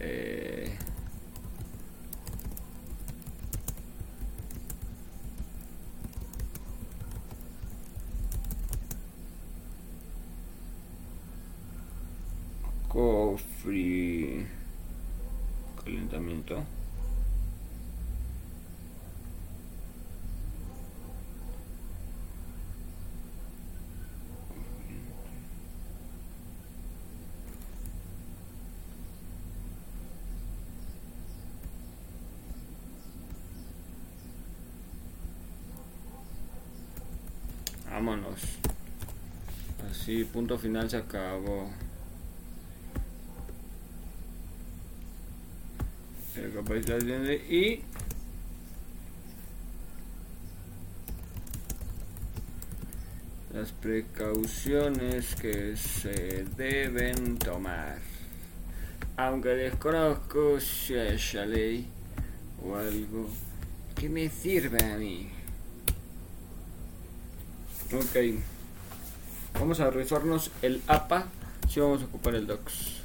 Eh, 0.01 0.77
cofre 12.89 14.47
calentamiento 15.85 16.65
Vámonos. 38.03 38.41
Así, 40.03 40.25
punto 40.25 40.59
final 40.59 40.91
se 40.91 40.97
acabó. 40.97 41.71
y 47.49 47.83
las 53.55 53.71
precauciones 53.71 55.37
que 55.37 55.77
se 55.77 56.47
deben 56.57 57.39
tomar. 57.39 57.99
Aunque 59.17 59.51
desconozco 59.51 60.59
si 60.59 60.95
hay 60.95 61.47
ley 61.47 61.87
o 62.61 62.75
algo 62.75 63.29
que 63.95 64.09
me 64.09 64.29
sirve 64.29 64.83
a 64.83 64.97
mí. 64.97 65.31
Ok. 67.93 68.52
Vamos 69.63 69.79
a 69.79 69.91
revisarnos 69.91 70.51
el 70.61 70.83
APA. 70.89 71.27
Si 71.69 71.79
vamos 71.79 72.03
a 72.03 72.07
ocupar 72.07 72.35
el 72.35 72.49
docs. 72.49 72.97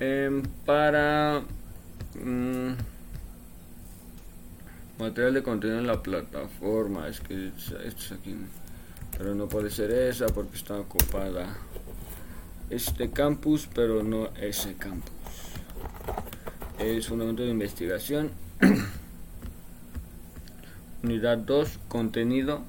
Em, 0.00 0.42
para 0.64 1.40
mm, 2.20 2.72
material 4.98 5.34
de 5.34 5.44
contenido 5.44 5.78
en 5.78 5.86
la 5.86 6.02
plataforma. 6.02 7.06
Es 7.06 7.20
que 7.20 7.46
esto 7.46 7.78
es 7.78 8.10
aquí. 8.10 8.34
Pero 9.16 9.36
no 9.36 9.48
puede 9.48 9.70
ser 9.70 9.92
esa 9.92 10.26
porque 10.26 10.56
está 10.56 10.80
ocupada. 10.80 11.56
Este 12.68 13.12
campus, 13.12 13.68
pero 13.72 14.02
no 14.02 14.30
ese 14.40 14.74
campus. 14.74 15.12
Es 16.80 17.06
fundamento 17.06 17.44
de 17.44 17.50
investigación. 17.50 18.32
Unidad 21.04 21.38
2, 21.38 21.78
contenido 21.86 22.64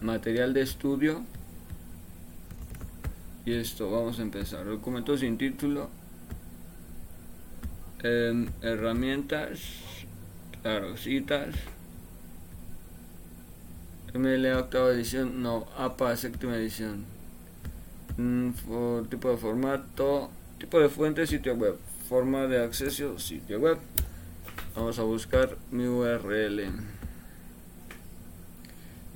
material 0.00 0.54
de 0.54 0.62
estudio. 0.62 1.22
Y 3.44 3.52
esto 3.52 3.90
vamos 3.90 4.18
a 4.18 4.22
empezar. 4.22 4.64
Documento 4.64 5.16
sin 5.18 5.36
título. 5.36 5.90
Em, 8.02 8.48
herramientas. 8.62 9.60
Claro 10.62 10.96
citas. 10.96 11.54
MLA 14.14 14.58
octava 14.58 14.90
edición. 14.90 15.42
No 15.42 15.66
APA 15.76 16.16
séptima 16.16 16.56
edición. 16.56 17.04
Mm, 18.16 18.50
tipo 19.10 19.30
de 19.30 19.36
formato. 19.36 20.30
Tipo 20.58 20.80
de 20.80 20.88
fuente 20.88 21.26
sitio 21.26 21.54
web. 21.54 21.76
Forma 22.08 22.46
de 22.46 22.64
acceso 22.64 23.18
sitio 23.18 23.60
web. 23.60 23.78
Vamos 24.74 24.98
a 24.98 25.02
buscar 25.02 25.56
mi 25.70 25.86
URL 25.86 26.93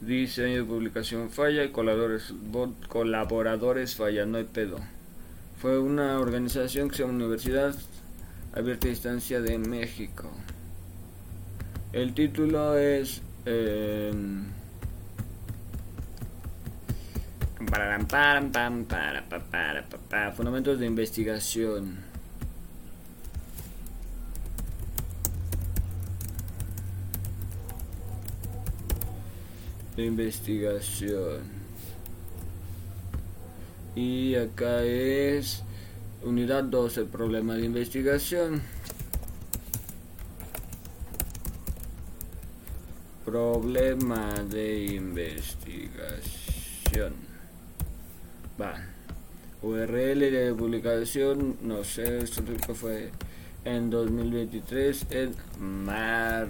Diseño 0.00 0.58
de 0.58 0.64
publicación 0.64 1.28
falla 1.30 1.64
y 1.64 1.70
colaboradores, 1.70 2.32
colaboradores 2.88 3.96
falla, 3.96 4.26
no 4.26 4.38
hay 4.38 4.44
pedo. 4.44 4.78
Fue 5.60 5.78
una 5.78 6.20
organización 6.20 6.88
que 6.88 6.96
se 6.96 7.02
llama 7.02 7.14
Universidad 7.14 7.74
Abierta 8.54 8.88
Distancia 8.88 9.40
de 9.40 9.58
México. 9.58 10.30
El 11.92 12.14
título 12.14 12.78
es... 12.78 13.22
Eh, 13.44 14.12
fundamentos 20.34 20.78
de 20.78 20.86
investigación. 20.86 22.07
Investigación. 30.06 31.42
Y 33.94 34.34
acá 34.36 34.82
es 34.84 35.62
unidad 36.22 36.64
2, 36.64 36.98
el 36.98 37.06
problema 37.06 37.54
de 37.54 37.64
investigación. 37.64 38.60
Problema 43.24 44.34
de 44.48 44.94
investigación. 44.94 47.14
Va. 48.60 48.74
URL 49.60 50.30
de 50.30 50.54
publicación, 50.56 51.56
no 51.62 51.82
sé, 51.82 52.18
esto 52.18 52.44
fue 52.74 53.10
en 53.64 53.90
2023, 53.90 55.06
en 55.10 55.34
mar, 55.58 56.46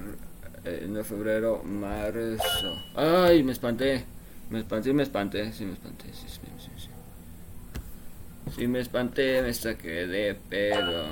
en 0.69 1.05
febrero, 1.05 1.63
marzo. 1.65 2.83
Ay, 2.95 3.43
me 3.43 3.53
espanté, 3.53 4.05
me 4.51 4.61
espanté, 4.61 4.93
me 4.93 5.03
espanté, 5.03 5.53
sí 5.53 5.65
me 5.65 5.73
espanté, 5.73 6.07
sí, 6.13 6.27
sí, 6.29 6.41
sí, 6.59 6.71
sí. 6.77 6.89
Sí 8.57 8.67
me 8.67 8.81
espanté, 8.81 9.43
me 9.43 9.53
saqué 9.53 10.07
de 10.07 10.35
pedo. 10.35 11.05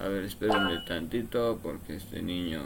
A 0.00 0.08
ver, 0.08 0.24
espérenme 0.24 0.78
tantito 0.86 1.60
porque 1.62 1.96
este 1.96 2.20
niño 2.22 2.62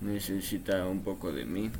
necesita 0.00 0.86
un 0.86 1.02
poco 1.02 1.32
de 1.32 1.44
mí. 1.44 1.70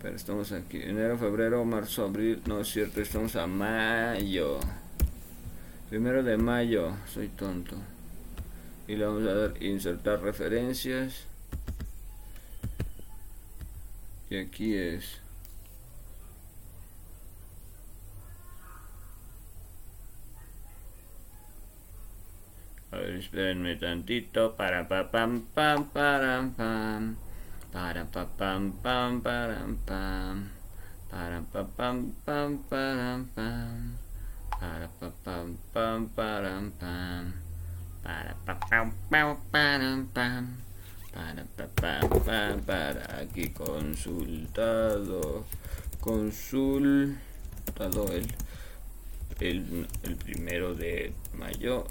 Pero 0.00 0.14
estamos 0.14 0.52
aquí. 0.52 0.80
Enero, 0.80 1.18
febrero, 1.18 1.64
marzo, 1.64 2.04
abril. 2.04 2.40
No 2.46 2.60
es 2.60 2.68
cierto, 2.68 3.00
estamos 3.00 3.34
a 3.34 3.46
mayo. 3.46 4.60
Primero 5.88 6.22
de 6.22 6.36
mayo. 6.36 6.92
Soy 7.12 7.28
tonto. 7.28 7.76
Y 8.88 8.96
le 8.96 9.04
vamos 9.04 9.28
a 9.28 9.34
dar 9.34 9.62
insertar 9.62 10.22
referencias. 10.22 11.26
Y 14.30 14.36
aquí 14.38 14.74
es. 14.74 15.20
A 22.90 22.96
ver, 22.96 23.16
espérenme 23.16 23.76
tantito. 23.76 24.56
Para 24.56 24.88
pa 24.88 25.10
pam 25.10 25.42
pam 25.54 25.84
para 25.90 26.48
pam. 26.56 27.16
Para 27.70 28.06
pa 28.06 28.24
pam 28.24 28.72
pam 28.72 29.20
para 29.20 29.66
pam. 29.84 30.48
Para 31.10 31.42
pa 31.42 31.64
pam 31.76 32.12
pam 32.24 32.56
para 32.70 33.20
pam. 33.34 33.98
Para 34.58 34.88
pa 34.98 35.10
pam 35.22 35.56
pam 35.74 36.08
para 36.08 36.56
pam. 36.80 37.47
Para 38.02 38.34
pa 38.46 38.58
pam 38.58 38.92
pam 39.10 39.36
para. 39.52 40.44
Para 41.12 41.44
pa 41.54 42.00
pam 42.24 42.60
para 42.62 43.20
aquí 43.20 43.50
consultado. 43.50 45.44
Consultado 46.00 47.18
el, 48.12 48.26
el, 49.40 49.86
el 50.02 50.16
primero 50.16 50.74
de 50.74 51.12
mayo 51.34 51.86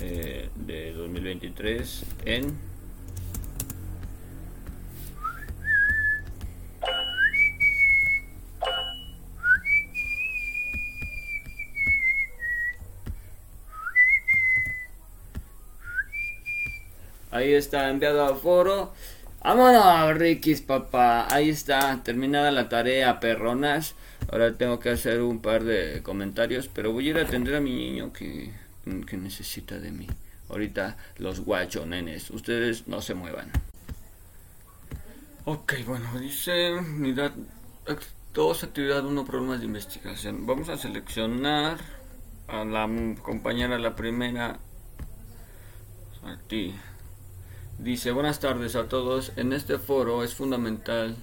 eh, 0.00 0.50
de 0.56 0.92
2023 0.92 2.04
en 2.24 2.73
Ahí 17.34 17.52
está, 17.52 17.90
enviado 17.90 18.24
a 18.24 18.36
foro. 18.36 18.92
Vámonos, 19.42 20.16
Rikis, 20.16 20.62
papá. 20.62 21.26
Ahí 21.30 21.50
está, 21.50 22.02
terminada 22.02 22.50
la 22.50 22.68
tarea, 22.68 23.20
perronas. 23.20 23.94
Ahora 24.30 24.56
tengo 24.56 24.80
que 24.80 24.90
hacer 24.90 25.20
un 25.20 25.40
par 25.40 25.64
de 25.64 26.00
comentarios, 26.02 26.68
pero 26.72 26.92
voy 26.92 27.08
a 27.08 27.10
ir 27.10 27.18
a 27.18 27.22
atender 27.22 27.56
a 27.56 27.60
mi 27.60 27.74
niño 27.74 28.12
que 28.12 28.52
que 29.06 29.16
necesita 29.16 29.78
de 29.78 29.90
mí. 29.90 30.06
Ahorita 30.48 30.96
los 31.18 31.40
guachos, 31.40 31.86
nenes, 31.86 32.30
ustedes 32.30 32.86
no 32.86 33.00
se 33.00 33.14
muevan. 33.14 33.50
Ok, 35.46 35.74
bueno, 35.86 36.18
dice 36.18 36.74
unidad 36.74 37.32
2, 38.34 38.64
actividad 38.64 39.04
1, 39.04 39.24
problemas 39.24 39.60
de 39.60 39.66
investigación. 39.66 40.46
Vamos 40.46 40.68
a 40.68 40.76
seleccionar 40.76 41.78
a 42.48 42.64
la 42.64 42.88
compañera, 43.22 43.78
la 43.78 43.96
primera. 43.96 44.58
Aquí. 46.24 46.74
Dice, 47.78 48.12
buenas 48.12 48.38
tardes 48.38 48.76
a 48.76 48.88
todos. 48.88 49.32
En 49.36 49.52
este 49.52 49.78
foro 49.78 50.22
es 50.22 50.34
fundamental, 50.34 51.16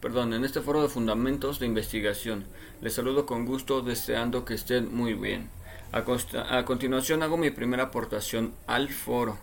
perdón, 0.00 0.34
en 0.34 0.44
este 0.44 0.60
foro 0.60 0.82
de 0.82 0.88
fundamentos 0.88 1.60
de 1.60 1.66
investigación. 1.66 2.44
Les 2.80 2.94
saludo 2.94 3.24
con 3.24 3.46
gusto 3.46 3.82
deseando 3.82 4.44
que 4.44 4.54
estén 4.54 4.92
muy 4.94 5.14
bien. 5.14 5.48
A, 5.92 6.64
continuación 6.64 7.22
hago 7.22 7.36
mi 7.36 7.50
primera 7.50 7.84
aportación 7.84 8.52
al 8.66 8.88
foro. 8.88 9.38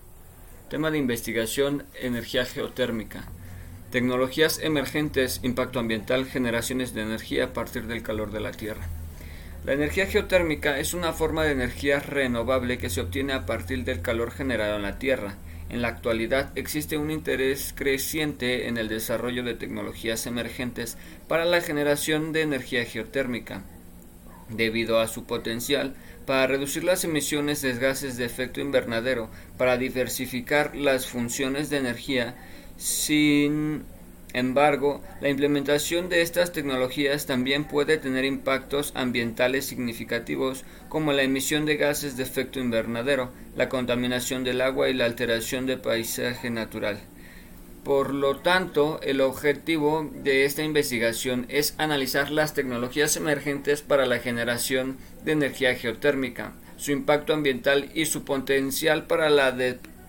Tema 0.70 0.92
de 0.92 0.98
investigación, 0.98 1.86
energía 1.94 2.46
geotérmica. 2.46 3.24
Tecnologías 3.90 4.60
emergentes, 4.60 5.40
impacto 5.44 5.80
ambiental, 5.80 6.26
generaciones 6.26 6.94
de 6.94 7.04
energía 7.04 7.46
a 7.46 7.54
partir 7.54 7.88
del 7.88 8.04
calor 8.04 8.32
de 8.32 8.42
la 8.42 8.52
Tierra. 8.52 8.88
La 9.66 9.74
energía 9.74 10.08
geotérmica 10.08 10.78
es 10.78 10.94
una 10.94 11.14
forma 11.14 11.46
de 11.46 11.54
energía 11.54 12.00
renovable 12.00 12.78
que 12.78 12.90
se 12.90 13.02
obtiene 13.02 13.34
a 13.34 13.46
partir 13.46 13.86
del 13.86 14.02
calor 14.02 14.32
generado 14.32 14.76
en 14.76 14.84
la 14.84 15.00
Tierra. 15.00 15.38
En 15.70 15.84
la 15.84 15.90
actualidad 15.90 16.52
existe 16.56 16.98
un 16.98 17.12
interés 17.12 17.74
creciente 17.76 18.68
en 18.68 18.78
el 18.78 18.88
desarrollo 18.88 19.44
de 19.44 19.54
tecnologías 19.54 20.26
emergentes 20.26 20.98
para 21.28 21.46
la 21.46 21.62
generación 21.62 22.34
de 22.34 22.42
energía 22.42 22.86
geotérmica. 22.86 23.64
Debido 24.50 25.00
a 25.00 25.08
su 25.08 25.26
potencial, 25.26 25.96
para 26.26 26.48
reducir 26.48 26.84
las 26.84 27.04
emisiones 27.04 27.62
de 27.62 27.74
gases 27.74 28.18
de 28.18 28.26
efecto 28.26 28.62
invernadero, 28.62 29.30
para 29.58 29.78
diversificar 29.78 30.76
las 30.76 31.06
funciones 31.06 31.70
de 31.70 31.78
energía. 31.78 32.36
Sin 32.78 33.84
embargo, 34.34 35.02
la 35.22 35.30
implementación 35.30 36.10
de 36.10 36.22
estas 36.22 36.52
tecnologías 36.52 37.26
también 37.26 37.66
puede 37.66 37.98
tener 37.98 38.26
impactos 38.26 38.92
ambientales 38.96 39.66
significativos 39.66 40.64
como 40.88 41.14
la 41.14 41.24
emisión 41.24 41.66
de 41.66 41.78
gases 41.78 42.16
de 42.16 42.24
efecto 42.24 42.60
invernadero, 42.60 43.32
la 43.56 43.70
contaminación 43.70 44.44
del 44.44 44.62
agua 44.62 44.90
y 44.90 44.94
la 44.94 45.06
alteración 45.06 45.66
del 45.66 45.80
paisaje 45.80 46.50
natural. 46.50 47.00
Por 47.84 48.14
lo 48.14 48.38
tanto, 48.38 49.00
el 49.02 49.22
objetivo 49.22 50.10
de 50.14 50.46
esta 50.46 50.64
investigación 50.64 51.46
es 51.50 51.74
analizar 51.78 52.30
las 52.30 52.54
tecnologías 52.54 53.16
emergentes 53.16 53.82
para 53.82 54.06
la 54.06 54.20
generación 54.20 54.98
de 55.24 55.32
energía 55.32 55.74
geotérmica, 55.76 56.54
su 56.78 56.92
impacto 56.92 57.34
ambiental 57.34 57.90
y 57.94 58.06
su 58.06 58.26
potencial 58.26 59.08
para 59.08 59.30
la, 59.30 59.52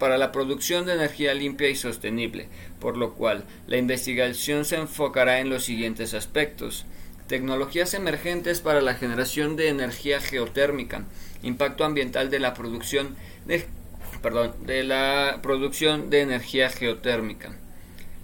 para 0.00 0.18
la 0.18 0.32
producción 0.32 0.86
de 0.86 0.94
energía 0.94 1.34
limpia 1.34 1.68
y 1.68 1.76
sostenible, 1.76 2.48
por 2.80 2.96
lo 2.96 3.14
cual 3.14 3.44
la 3.68 3.76
investigación 3.76 4.64
se 4.64 4.76
enfocará 4.76 5.38
en 5.38 5.50
los 5.50 5.62
siguientes 5.62 6.14
aspectos. 6.14 6.86
Tecnologías 7.28 7.94
emergentes 7.94 8.60
para 8.60 8.80
la 8.80 8.94
generación 8.94 9.54
de 9.54 9.68
energía 9.68 10.20
geotérmica, 10.20 11.04
impacto 11.42 11.84
ambiental 11.84 12.30
de 12.30 12.40
la 12.40 12.54
producción 12.54 13.14
de 13.46 14.82
la 14.84 15.38
producción 15.42 16.10
de 16.10 16.22
energía 16.22 16.70
geotérmica. 16.70 17.52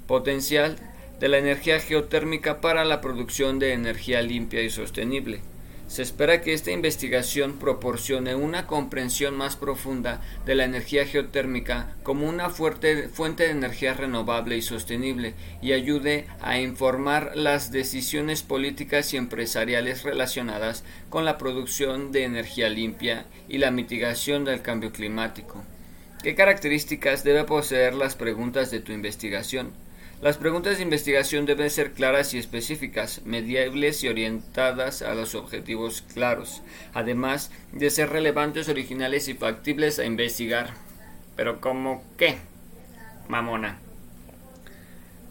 Potencial 0.07 0.77
de 1.21 1.29
la 1.29 1.39
energía 1.39 1.79
geotérmica 1.79 2.61
para 2.61 2.85
la 2.85 3.01
producción 3.01 3.59
de 3.59 3.75
energía 3.75 4.23
limpia 4.23 4.63
y 4.63 4.71
sostenible. 4.71 5.41
Se 5.89 6.03
espera 6.03 6.41
que 6.41 6.53
esta 6.53 6.73
investigación 6.73 7.59
proporcione 7.59 8.35
una 8.35 8.67
comprensión 8.67 9.37
más 9.37 9.55
profunda 9.55 10.21
de 10.45 10.57
la 10.57 10.65
energía 10.65 11.07
geotérmica 11.07 11.95
como 12.03 12.29
una 12.29 12.51
fuerte 12.51 13.09
fuente 13.09 13.45
de 13.45 13.51
energía 13.51 13.95
renovable 13.95 14.57
y 14.57 14.63
sostenible 14.63 15.35
y 15.63 15.73
ayude 15.73 16.27
a 16.41 16.59
informar 16.59 17.37
las 17.37 17.71
decisiones 17.71 18.43
políticas 18.43 19.15
y 19.15 19.17
empresariales 19.17 20.03
relacionadas 20.03 20.83
con 21.09 21.25
la 21.25 21.39
producción 21.39 22.11
de 22.11 22.25
energía 22.25 22.69
limpia 22.69 23.27
y 23.49 23.59
la 23.59 23.71
mitigación 23.71 24.45
del 24.45 24.63
cambio 24.63 24.91
climático. 24.91 25.63
¿Qué 26.21 26.35
características 26.35 27.23
debe 27.23 27.45
poseer 27.45 27.95
las 27.95 28.17
preguntas 28.17 28.73
de 28.73 28.81
tu 28.81 28.91
investigación? 28.91 29.71
Las 30.23 30.39
preguntas 30.39 30.79
de 30.79 30.83
investigación 30.83 31.45
deben 31.45 31.69
ser 31.69 31.93
claras 31.93 32.33
y 32.33 32.39
específicas, 32.39 33.21
mediables 33.27 34.03
y 34.03 34.09
orientadas 34.09 35.03
a 35.03 35.15
los 35.15 35.35
objetivos 35.35 36.03
claros, 36.15 36.63
además 36.95 37.51
de 37.73 37.91
ser 37.91 38.09
relevantes, 38.09 38.71
originales 38.71 39.29
y 39.29 39.35
factibles 39.35 39.99
a 39.99 40.07
investigar. 40.07 40.71
Pero 41.37 41.61
¿cómo 41.61 42.03
qué? 42.17 42.39
Mamona. 43.29 43.79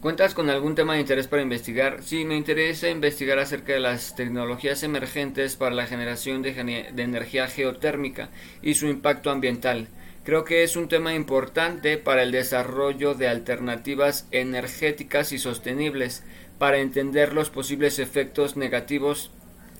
¿Cuentas 0.00 0.34
con 0.34 0.50
algún 0.50 0.76
tema 0.76 0.94
de 0.94 1.00
interés 1.00 1.26
para 1.26 1.42
investigar? 1.42 2.04
Sí, 2.04 2.24
me 2.24 2.36
interesa 2.36 2.88
investigar 2.88 3.40
acerca 3.40 3.72
de 3.72 3.80
las 3.80 4.14
tecnologías 4.14 4.84
emergentes 4.84 5.56
para 5.56 5.74
la 5.74 5.86
generación 5.86 6.42
de, 6.42 6.52
de 6.92 7.02
energía 7.02 7.48
geotérmica 7.48 8.28
y 8.62 8.74
su 8.74 8.86
impacto 8.86 9.30
ambiental. 9.30 9.88
Creo 10.26 10.44
que 10.44 10.64
es 10.64 10.74
un 10.74 10.88
tema 10.88 11.14
importante 11.14 11.98
para 11.98 12.24
el 12.24 12.32
desarrollo 12.32 13.14
de 13.14 13.28
alternativas 13.28 14.26
energéticas 14.32 15.30
y 15.30 15.38
sostenibles 15.38 16.24
para 16.58 16.78
entender 16.78 17.32
los 17.32 17.48
posibles 17.48 18.00
efectos 18.00 18.56
negativos 18.56 19.30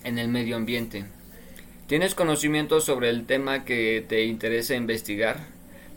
en 0.05 0.17
el 0.17 0.29
medio 0.29 0.55
ambiente. 0.55 1.03
¿Tienes 1.87 2.15
conocimiento 2.15 2.79
sobre 2.79 3.09
el 3.09 3.25
tema 3.25 3.65
que 3.65 4.05
te 4.07 4.23
interesa 4.23 4.73
investigar? 4.75 5.41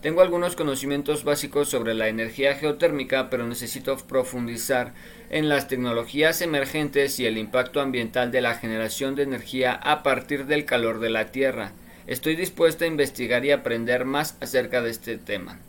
Tengo 0.02 0.20
algunos 0.20 0.56
conocimientos 0.56 1.22
básicos 1.22 1.68
sobre 1.68 1.94
la 1.94 2.08
energía 2.08 2.56
geotérmica, 2.56 3.30
pero 3.30 3.46
necesito 3.46 3.96
profundizar 3.98 4.94
en 5.30 5.48
las 5.48 5.68
tecnologías 5.68 6.42
emergentes 6.42 7.20
y 7.20 7.26
el 7.26 7.38
impacto 7.38 7.80
ambiental 7.80 8.32
de 8.32 8.40
la 8.40 8.56
generación 8.56 9.14
de 9.14 9.22
energía 9.22 9.74
a 9.74 10.02
partir 10.02 10.46
del 10.46 10.64
calor 10.64 10.98
de 10.98 11.10
la 11.10 11.30
Tierra. 11.30 11.70
Estoy 12.10 12.34
dispuesta 12.34 12.84
a 12.84 12.88
investigar 12.88 13.44
y 13.44 13.52
aprender 13.52 14.04
más 14.04 14.36
acerca 14.40 14.82
de 14.82 14.90
este 14.90 15.16
tema. 15.16 15.60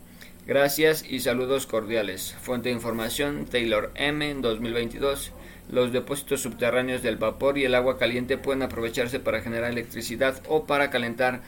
Gracias 0.44 1.04
y 1.08 1.20
saludos 1.20 1.68
cordiales. 1.68 2.34
Fuente 2.42 2.68
de 2.68 2.74
información 2.74 3.46
Taylor 3.46 3.92
M 3.94 4.34
2022. 4.40 5.30
Los 5.70 5.92
depósitos 5.92 6.42
subterráneos 6.42 7.00
del 7.00 7.16
vapor 7.16 7.58
y 7.58 7.64
el 7.64 7.76
agua 7.76 7.96
caliente 7.96 8.38
pueden 8.38 8.62
aprovecharse 8.62 9.20
para 9.20 9.40
generar 9.40 9.70
electricidad 9.70 10.42
o 10.48 10.66
para 10.66 10.90
calentar 10.90 11.42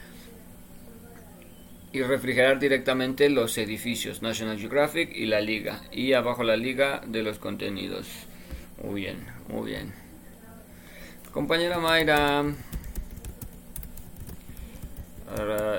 y 1.91 2.01
refrigerar 2.01 2.59
directamente 2.59 3.29
los 3.29 3.57
edificios 3.57 4.21
National 4.21 4.57
Geographic 4.57 5.13
y 5.13 5.25
la 5.25 5.41
liga 5.41 5.81
y 5.91 6.13
abajo 6.13 6.43
la 6.43 6.55
liga 6.55 7.01
de 7.05 7.21
los 7.21 7.37
contenidos 7.37 8.07
muy 8.81 9.01
bien 9.01 9.25
muy 9.49 9.71
bien 9.71 9.93
compañera 11.31 11.79
Mayra 11.79 12.43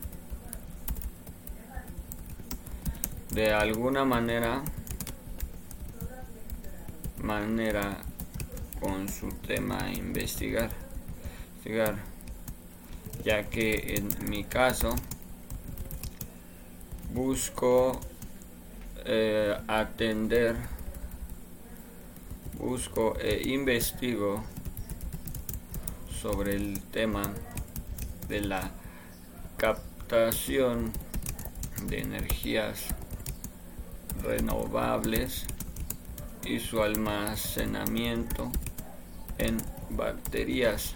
de 3.33 3.53
alguna 3.53 4.05
manera 4.05 4.63
manera 7.23 7.99
con 8.81 9.09
su 9.09 9.29
tema 9.47 9.91
investigar, 9.93 10.71
investigar 11.59 11.97
ya 13.23 13.45
que 13.45 13.97
en 13.97 14.29
mi 14.29 14.45
caso 14.45 14.95
busco 17.13 18.01
eh, 19.05 19.57
atender 19.69 20.57
busco 22.59 23.17
e 23.19 23.49
investigo 23.49 24.45
sobre 26.21 26.55
el 26.57 26.81
tema 26.81 27.23
de 28.29 28.41
la 28.43 28.71
captación 29.57 30.93
de 31.87 32.01
energías 32.01 32.87
renovables 34.23 35.47
y 36.45 36.59
su 36.59 36.83
almacenamiento 36.83 38.51
en 39.39 39.59
baterías 39.91 40.95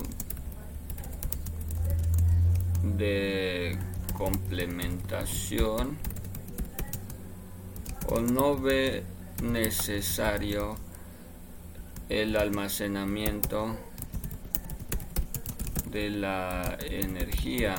de 2.84 3.78
complementación 4.18 5.98
o 8.08 8.22
no 8.22 8.58
ve 8.58 9.04
necesario 9.44 10.78
el 12.08 12.38
almacenamiento 12.38 13.76
de 15.92 16.10
la 16.10 16.78
energía 16.82 17.76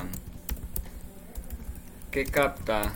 que 2.11 2.25
capta 2.25 2.93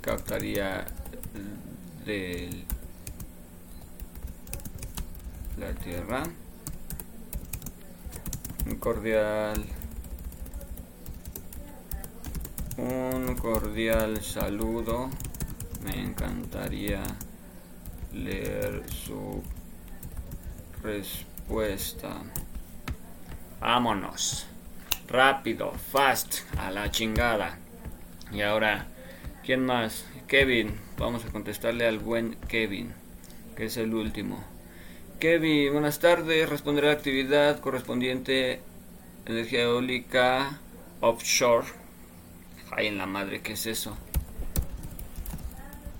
captaría 0.00 0.86
de 2.04 2.64
la 5.58 5.72
tierra 5.74 6.22
un 8.66 8.76
cordial 8.76 9.64
un 12.80 13.36
cordial 13.36 14.22
saludo. 14.22 15.10
Me 15.84 16.00
encantaría 16.00 17.02
leer 18.12 18.82
su 18.90 19.42
respuesta. 20.82 22.22
Vámonos. 23.60 24.46
Rápido, 25.08 25.72
fast, 25.72 26.40
a 26.58 26.70
la 26.70 26.90
chingada. 26.90 27.58
Y 28.32 28.42
ahora, 28.42 28.86
¿quién 29.44 29.64
más? 29.66 30.06
Kevin. 30.28 30.78
Vamos 30.96 31.24
a 31.24 31.30
contestarle 31.30 31.86
al 31.86 31.98
buen 31.98 32.36
Kevin, 32.48 32.92
que 33.56 33.64
es 33.66 33.76
el 33.76 33.94
último. 33.94 34.44
Kevin, 35.18 35.72
buenas 35.72 35.98
tardes. 35.98 36.48
Responderé 36.48 36.88
a 36.88 36.92
la 36.92 36.96
actividad 36.96 37.60
correspondiente 37.60 38.60
energía 39.26 39.62
eólica 39.62 40.58
offshore 41.00 41.66
Ay, 42.72 42.86
en 42.86 42.98
la 42.98 43.06
madre, 43.06 43.40
¿qué 43.42 43.54
es 43.54 43.66
eso? 43.66 43.96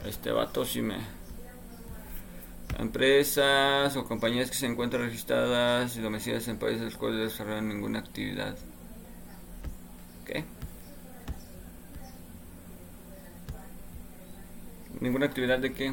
Este 0.06 0.30
vato 0.30 0.64
sí 0.64 0.82
me... 0.82 0.98
Empresas 2.80 3.94
o 3.94 4.04
compañías 4.06 4.48
que 4.50 4.56
se 4.56 4.64
encuentran 4.64 5.02
registradas 5.02 5.94
y 5.96 6.00
domiciliadas 6.00 6.48
en 6.48 6.58
países 6.58 6.80
los 6.80 6.96
cuales 6.96 7.20
desarrollan 7.20 7.68
ninguna 7.68 7.98
actividad. 7.98 8.57
¿Qué? 10.24 10.44
¿Ninguna 14.98 15.26
actividad 15.26 15.59
de 15.59 15.74
qué? 15.74 15.92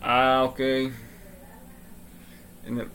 Ah, 0.00 0.44
ok. 0.48 0.60
En 2.64 2.78
el 2.78 2.88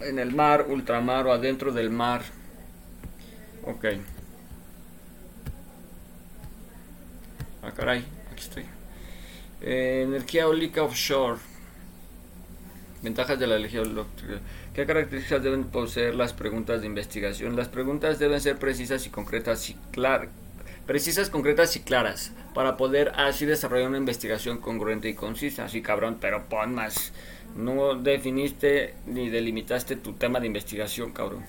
en 0.00 0.18
el 0.18 0.34
mar, 0.34 0.66
ultramar 0.68 1.26
o 1.26 1.32
adentro 1.32 1.72
del 1.72 1.88
mar. 1.88 2.22
Ok. 3.64 3.86
Ah, 7.62 7.70
caray, 7.74 8.04
Eh, 9.60 10.02
energía 10.06 10.42
eólica 10.42 10.82
offshore. 10.82 11.38
Ventajas 13.02 13.38
de 13.38 13.46
la 13.46 13.56
eléctrica. 13.56 14.40
¿Qué 14.74 14.86
características 14.86 15.42
deben 15.42 15.64
poseer 15.64 16.14
las 16.14 16.32
preguntas 16.32 16.80
de 16.80 16.86
investigación? 16.86 17.56
Las 17.56 17.68
preguntas 17.68 18.18
deben 18.18 18.40
ser 18.40 18.58
precisas 18.58 19.06
y 19.06 19.10
concretas 19.10 19.68
y 19.70 19.74
claras. 19.90 20.28
Precisas, 20.86 21.30
concretas 21.30 21.74
y 21.76 21.80
claras. 21.80 22.32
Para 22.54 22.76
poder 22.76 23.12
así 23.16 23.44
desarrollar 23.44 23.88
una 23.88 23.98
investigación 23.98 24.58
congruente 24.58 25.08
y 25.08 25.14
concisa. 25.14 25.64
Así 25.64 25.82
cabrón, 25.82 26.18
pero 26.20 26.48
pon 26.48 26.74
más 26.74 27.12
no 27.56 27.94
definiste 27.94 28.94
ni 29.06 29.28
delimitaste 29.28 29.96
tu 29.96 30.14
tema 30.14 30.40
de 30.40 30.46
investigación, 30.46 31.12
cabrón. 31.12 31.44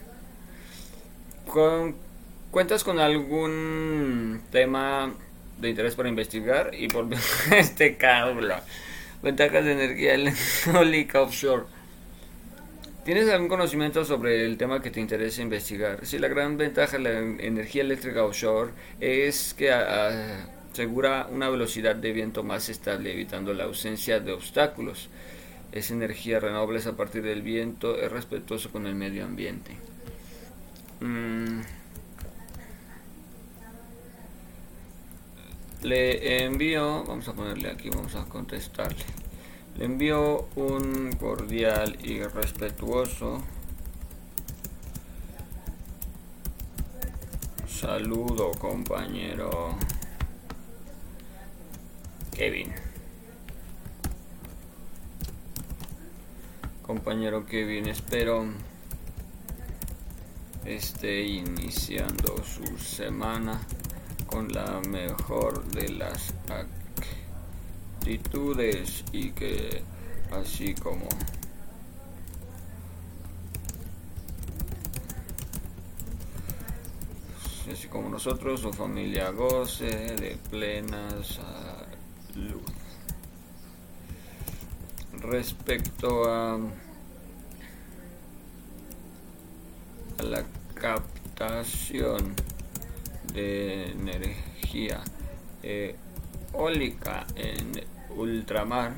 ¿Cuentas 2.52 2.84
con 2.84 3.00
algún 3.00 4.42
tema 4.52 5.14
de 5.58 5.70
interés 5.70 5.96
para 5.96 6.10
investigar? 6.10 6.72
Y 6.74 6.88
por 6.88 7.08
este 7.52 7.98
cabrón. 7.98 8.60
Ventajas 9.22 9.64
de 9.64 9.72
energía 9.72 10.16
eólica 10.68 11.22
offshore. 11.22 11.64
¿Tienes 13.06 13.30
algún 13.30 13.50
conocimiento 13.50 14.06
sobre 14.06 14.46
el 14.46 14.58
tema 14.58 14.82
que 14.82 14.90
te 14.90 15.02
interesa 15.02 15.42
investigar? 15.42 16.06
Sí, 16.06 16.20
la 16.20 16.30
gran 16.30 16.58
ventaja 16.58 16.98
de 16.98 17.04
la 17.04 17.20
energía 17.20 17.82
eléctrica 17.82 18.24
offshore 18.24 18.72
es 19.02 19.54
que 19.54 19.72
asegura 19.72 21.28
una 21.30 21.50
velocidad 21.50 21.96
de 21.96 22.14
viento 22.14 22.44
más 22.44 22.70
estable, 22.70 23.12
evitando 23.12 23.54
la 23.54 23.66
ausencia 23.66 24.20
de 24.20 24.32
obstáculos 24.32 25.10
es 25.74 25.90
energía 25.90 26.40
renovable 26.40 26.80
a 26.88 26.92
partir 26.92 27.24
del 27.24 27.42
viento, 27.42 28.00
es 28.00 28.12
respetuoso 28.12 28.72
con 28.72 28.86
el 28.86 28.94
medio 28.94 29.26
ambiente. 29.26 29.72
Mm. 31.02 31.62
Le 35.84 36.46
envío, 36.46 37.04
vamos 37.04 37.28
a 37.28 37.34
ponerle 37.34 37.70
aquí, 37.70 37.90
vamos 37.90 38.16
a 38.16 38.24
contestarle. 38.24 39.04
Le 39.78 39.84
envío 39.84 40.48
un 40.56 41.12
cordial 41.20 41.98
y 42.02 42.24
respetuoso 42.24 43.44
saludo, 47.68 48.52
compañero 48.52 49.76
Kevin. 52.32 52.72
Compañero 56.82 57.46
Kevin, 57.46 57.90
espero 57.90 58.46
esté 60.64 61.24
iniciando 61.24 62.42
su 62.42 62.78
semana 62.78 63.60
con 64.34 64.52
la 64.52 64.82
mejor 64.90 65.64
de 65.66 65.90
las 65.90 66.34
actitudes 68.00 69.06
y 69.12 69.30
que 69.30 69.84
así 70.32 70.74
como 70.74 71.08
así 77.72 77.88
como 77.90 78.10
nosotros 78.10 78.62
su 78.62 78.74
familia 78.74 79.30
goce 79.30 79.86
de 79.86 80.36
plena 80.50 81.10
salud. 81.22 82.64
Respecto 85.20 86.28
a, 86.28 86.56
a 90.18 90.24
la 90.24 90.44
captación 90.74 92.34
de 93.32 93.92
energía 93.92 95.02
eólica 95.62 97.26
en 97.36 97.72
ultramar. 98.16 98.94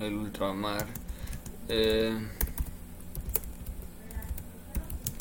El 0.00 0.14
ultramar 0.14 0.86
eh, 1.68 2.18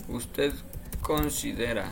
usted 0.10 0.54
considera 1.01 1.91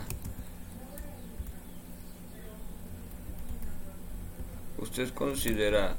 usted 4.78 5.14
considera 5.14 5.94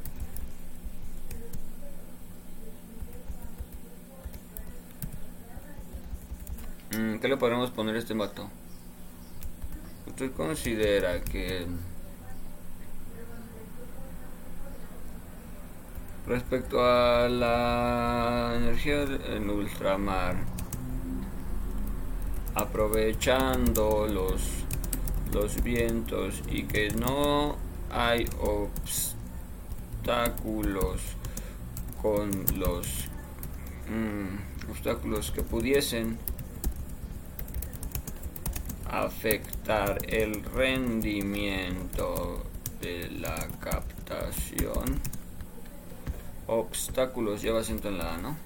¿Qué 6.94 7.28
le 7.28 7.38
podemos 7.38 7.72
poner 7.72 7.96
a 7.96 8.00
este 8.00 8.14
mato? 8.14 8.48
¿Usted 10.06 10.32
considera 10.34 11.24
que 11.24 11.66
respecto 16.28 16.86
a 16.86 17.28
la 17.30 18.54
energía 18.56 19.06
en 19.26 19.50
ultramar, 19.50 20.36
aprovechando 22.54 24.06
los, 24.08 24.44
los 25.34 25.64
vientos 25.64 26.44
y 26.48 26.66
que 26.66 26.90
no 26.92 27.56
hay 27.90 28.30
obstáculos 30.04 31.02
con 32.00 32.30
los 32.56 33.08
mm, 33.90 34.70
obstáculos 34.70 35.32
que 35.32 35.42
pudiesen 35.42 36.20
afectar 38.94 39.98
el 40.08 40.44
rendimiento 40.44 42.44
de 42.80 43.10
la 43.10 43.48
captación. 43.60 45.00
Obstáculos 46.46 47.42
lleva 47.42 47.62
acento 47.62 47.88
en 47.88 47.98
la 47.98 48.14
A, 48.14 48.18
¿no? 48.20 48.38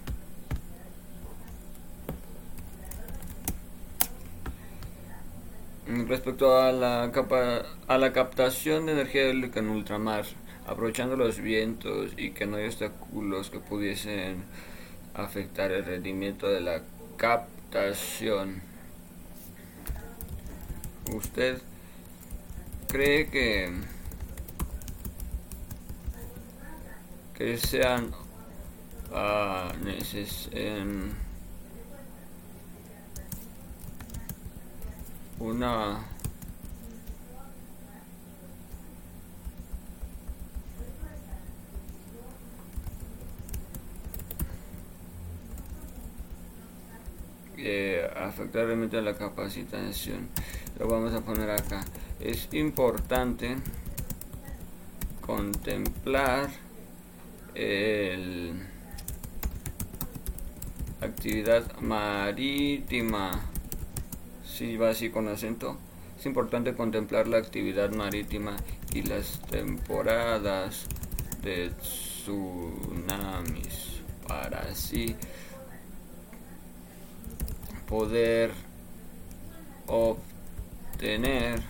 Respecto 6.08 6.58
a 6.58 6.72
la, 6.72 7.12
capa, 7.14 7.64
a 7.88 7.98
la 7.98 8.14
captación 8.14 8.86
de 8.86 8.94
energía 8.94 9.24
eólica 9.24 9.60
en 9.60 9.70
ultramar, 9.70 10.26
aprovechando 10.66 11.18
los 11.18 11.40
vientos 11.40 12.12
y 12.16 12.32
que 12.32 12.46
no 12.46 12.56
hay 12.56 12.68
obstáculos 12.68 13.50
que 13.50 13.60
pudiesen 13.60 14.46
afectar 15.14 15.72
el 15.72 15.84
rendimiento 15.84 16.48
de 16.48 16.62
la 16.62 16.82
captación 17.18 18.67
¿Usted 21.14 21.62
cree 22.88 23.30
que 23.30 23.72
que 27.38 27.58
sean 27.58 28.12
uh, 29.12 29.72
neces 29.84 30.50
en 30.52 31.12
una 35.40 36.00
eh, 47.58 48.08
afectar 48.16 48.66
realmente 48.66 48.98
a 48.98 49.02
la 49.02 49.16
capacitación. 49.16 50.30
Lo 50.80 50.88
vamos 50.88 51.14
a 51.14 51.22
poner 51.22 51.50
acá. 51.50 51.84
Es 52.20 52.50
importante 52.52 53.58
contemplar 55.22 56.50
el 57.56 58.54
actividad 61.02 61.80
marítima. 61.80 63.32
Si 64.46 64.78
va 64.78 64.90
así 64.90 65.10
con 65.10 65.28
acento. 65.28 65.78
Es 66.18 66.26
importante 66.26 66.74
contemplar 66.74 67.28
la 67.28 67.38
actividad 67.38 67.92
marítima 67.92 68.56
y 68.94 69.04
las 69.04 69.40
temporadas 69.42 70.88
de 71.44 71.70
tsunamis 71.80 73.18
para 74.28 74.62
así 74.62 75.16
poder 77.88 78.52
obtener 79.88 80.28
tener 80.98 81.62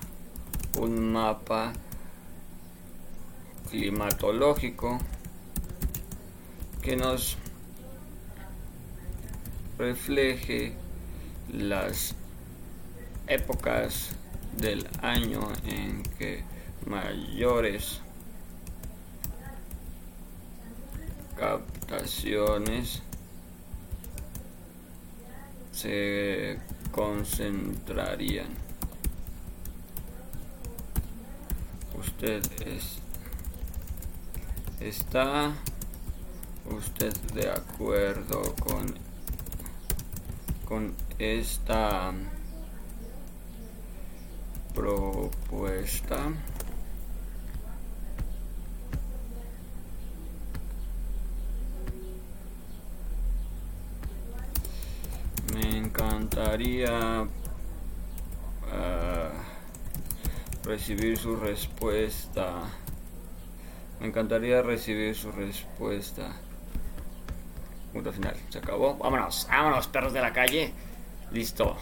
un 0.79 1.11
mapa 1.11 1.73
climatológico 3.69 4.99
que 6.81 6.95
nos 6.95 7.37
refleje 9.77 10.73
las 11.51 12.15
épocas 13.27 14.11
del 14.55 14.87
año 15.01 15.41
en 15.65 16.03
que 16.17 16.45
mayores 16.85 17.99
captaciones 21.35 23.01
se 25.77 26.57
concentrarían. 26.91 28.67
usted 32.17 32.41
es, 32.65 32.97
está 34.79 35.53
usted 36.65 37.13
de 37.33 37.51
acuerdo 37.51 38.41
con 38.55 38.95
con 40.65 40.95
esta 41.19 42.11
propuesta 44.73 46.17
encantaría 56.37 57.07
recibir 60.63 61.17
su 61.17 61.35
respuesta. 61.35 62.53
Me 63.99 64.07
encantaría 64.07 64.61
recibir 64.61 65.15
su 65.15 65.31
respuesta. 65.31 66.33
Punto 67.91 68.13
final. 68.13 68.35
Se 68.49 68.59
acabó. 68.59 68.95
Vámonos, 68.97 69.47
vámonos, 69.49 69.87
perros 69.87 70.13
de 70.13 70.21
la 70.21 70.31
calle. 70.31 70.73
Listo. 71.31 71.75